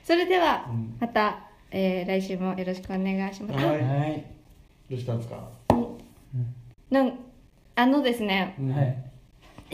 [0.03, 0.97] それではうん。
[0.99, 3.83] また、えー来週もよろしくお願いします、はい。
[3.83, 4.25] はい。
[4.91, 5.47] どうしたんですか？
[6.89, 7.19] なん
[7.77, 8.55] あのですね。
[8.75, 8.97] はい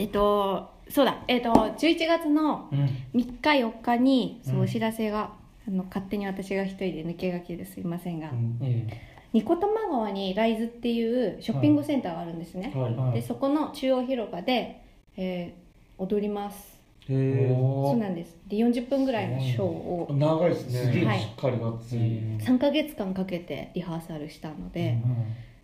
[0.01, 2.79] えっとそうだえっと11月のうん。
[2.79, 4.61] 3日4日にそううん。
[4.63, 5.31] お知らせが、
[5.67, 8.87] あの勝手に私が一人で抜け書きですいませんが、うんいい
[9.33, 13.13] ニコタマ川にライズっていうショッピングセンターがあるんですね、はいはい。
[13.13, 14.83] でそこの中央広場で、
[15.15, 15.61] えー
[16.01, 16.81] 踊ります。
[17.07, 17.47] へえ。
[17.47, 18.35] そうなんです。
[18.47, 20.07] で40分ぐらいのショーを。
[20.11, 21.05] 長いですね。
[21.05, 21.19] はい。
[21.19, 24.97] しっかりがっつり3ヶ月間かけてリハーサルしたので、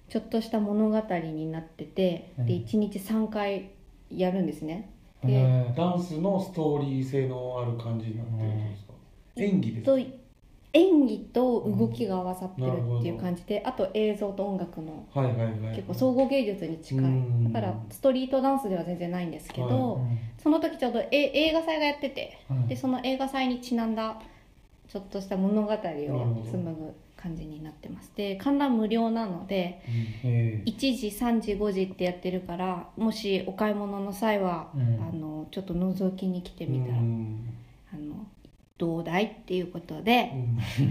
[0.10, 2.46] ちょっとした物語になってて、うん。
[2.46, 3.72] で1日3回
[4.12, 4.90] やるんですね。
[5.24, 8.94] でへダンスのストーリー性のある感じになってるってことですか？
[9.36, 10.18] 演技です
[10.74, 15.76] 演技と動きが合わさってるっていう感じで、あと映像と音楽のはいはいはい。
[15.76, 17.04] 結構総合芸術に近い。
[17.04, 17.52] うん。
[17.52, 20.00] だからストリートダンスでは全然ないんですけど、は
[20.38, 24.22] その時ちょうどえ映画祭がやっててうんでその映画祭にちなんだ
[24.88, 28.12] ちょっとした物語を紡ぐ感じになってます。
[28.16, 29.82] で観覧無料なので
[30.24, 34.82] へ1時3時5時ってやってるからもしお買い物の際は、うん。
[35.02, 37.54] あのちょっと覗きに来てみたら、うん。
[37.94, 38.26] あの
[38.78, 40.32] どうだいっていうことで、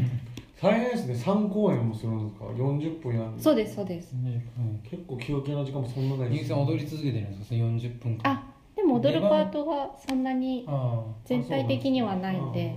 [0.61, 1.15] 大変ですね。
[1.15, 4.13] 3公演もするんですか？40分やんのそうですそうです。
[4.15, 4.45] ね。
[4.83, 7.45] 結構休憩の時間もそんなないみゆきさん踊り続けてるんですか？
[7.51, 8.33] その40分間。
[8.33, 8.43] あ
[8.75, 12.77] でも踊るパートがそんなにあ全体的にはないんで。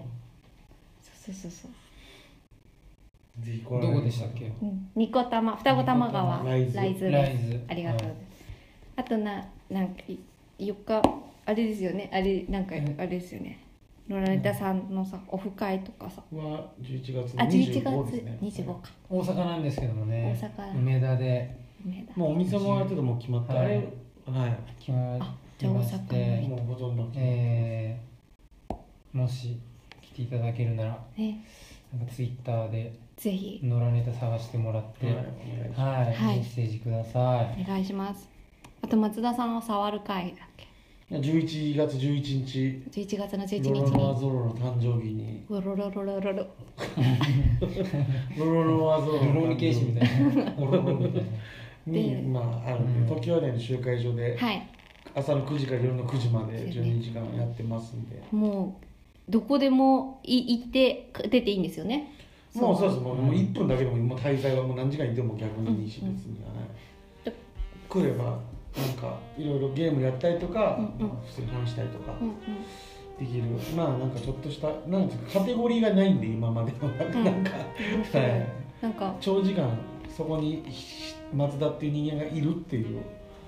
[1.01, 1.71] そうそうそう
[3.69, 4.51] どこでしたっけ？
[4.61, 5.55] うん、ニコ玉。
[5.55, 6.43] 双子玉川。
[6.43, 7.11] ライズライズです。
[7.11, 7.63] ライズ。
[7.67, 7.99] ありがとう。
[7.99, 8.13] ござい。
[8.13, 8.25] ます、
[8.97, 10.17] あとななんかい
[10.59, 11.01] 4日
[11.45, 12.09] あれですよね。
[12.13, 12.95] あれなんかえ？
[12.97, 13.59] あれですよね。
[14.07, 16.23] ロラネタさんのさオフ会とかさ。
[16.31, 18.11] は11月のあ11 25月。
[18.11, 18.37] ですね。
[18.41, 18.89] 25か。
[19.09, 20.37] 大阪なんですけどもね。
[20.41, 20.77] 大阪。
[20.77, 21.55] 梅田で。
[21.85, 22.19] 梅田。
[22.19, 23.65] もうお店もある程度もう決まった、はい。
[23.65, 23.81] あれは
[24.47, 24.57] い。
[24.79, 28.75] 決まありましじゃあ大阪てのもうほとんど決まっえー
[29.11, 29.57] もし
[30.01, 31.43] 来ていただけるならね
[31.91, 33.59] なんかツイッターでぜひ。
[33.61, 35.15] 野良ネタ探してもらって、はい、
[36.15, 37.61] はい、メッセージください。
[37.61, 38.29] お願いします。
[38.81, 40.67] あと松田さんの触る会だっけ
[41.11, 42.83] ？11月11日。
[42.89, 43.81] 十一月の11日に。
[43.81, 45.43] ロロノアゾロの誕生日に。
[45.49, 46.45] ロロロロロロロロ
[48.53, 50.51] ロロアゾロロロロケーシみたいな。
[50.57, 50.93] ロロロ
[51.85, 54.37] みたいな、まあ、あ、時の集会所で、
[55.15, 58.79] 朝の9時から夜の9時まで12時間やってますんで、ね、も
[59.27, 62.13] うどこでもい行って出ていいんですよね。
[62.55, 62.77] もう。
[62.77, 63.01] そうです。
[63.01, 66.15] もう,、うんもう1分だけでももう滞在はもう何時間いても逆にいいし、うん。
[66.15, 66.49] 別に、は
[67.23, 67.25] い。
[67.25, 67.35] で
[67.87, 68.37] 来ればなん
[68.97, 71.09] かいろいろゲームやったりとか、うんうん。
[71.09, 72.35] まあ普通に話したりとかうんうん。
[73.19, 73.43] できる、
[73.75, 76.87] まあなんかちょっとしたなんかカテゴリーがないんで今までの。
[76.87, 77.23] うん。
[77.23, 77.51] なんか、
[77.95, 78.47] 面白いはい。
[78.81, 79.15] なんか。
[79.19, 79.77] 長時間
[80.09, 82.99] そこにひ松田っていう人間がいるっていう。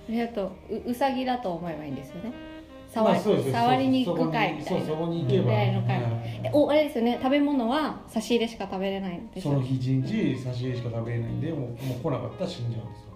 [0.10, 0.76] ありがとう。
[0.76, 2.51] ううさぎだと思えばいいんですよね
[2.94, 4.86] 触,、触りに行く会みたいな。
[4.86, 6.12] そうそこに行けば、出会いの会はい。
[6.44, 13.12] えおあれですよね食べ物は差し入れしか食べれないんですよその日一日差し入れしか食べれないんでもうもう来なかったら死んじゃうんですよ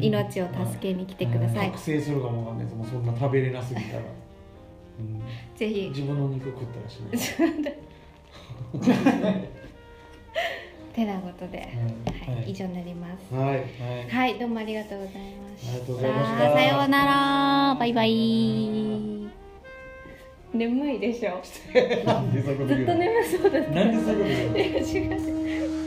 [0.00, 1.68] 命命を助けに来てください。
[1.68, 2.76] 覚醒するかもわかんないです。
[2.76, 4.02] もうそんな食べれなすぎたら、
[4.98, 5.22] うん、
[5.56, 7.04] ぜひ自分の肉食ったらしな
[9.30, 9.48] い
[10.94, 12.50] てなことで、はいはい。
[12.52, 13.34] 以上になります。
[13.34, 14.08] はいはい。
[14.08, 16.52] はいどうもありがとうございましたありがとうございました。
[16.52, 17.74] さようなら。
[17.78, 19.04] バイバイ。
[20.54, 21.40] 眠いでしょ。
[21.42, 23.70] ずっと眠そうだった。
[23.70, 25.28] なんでそういうこと
[25.76, 25.83] 違う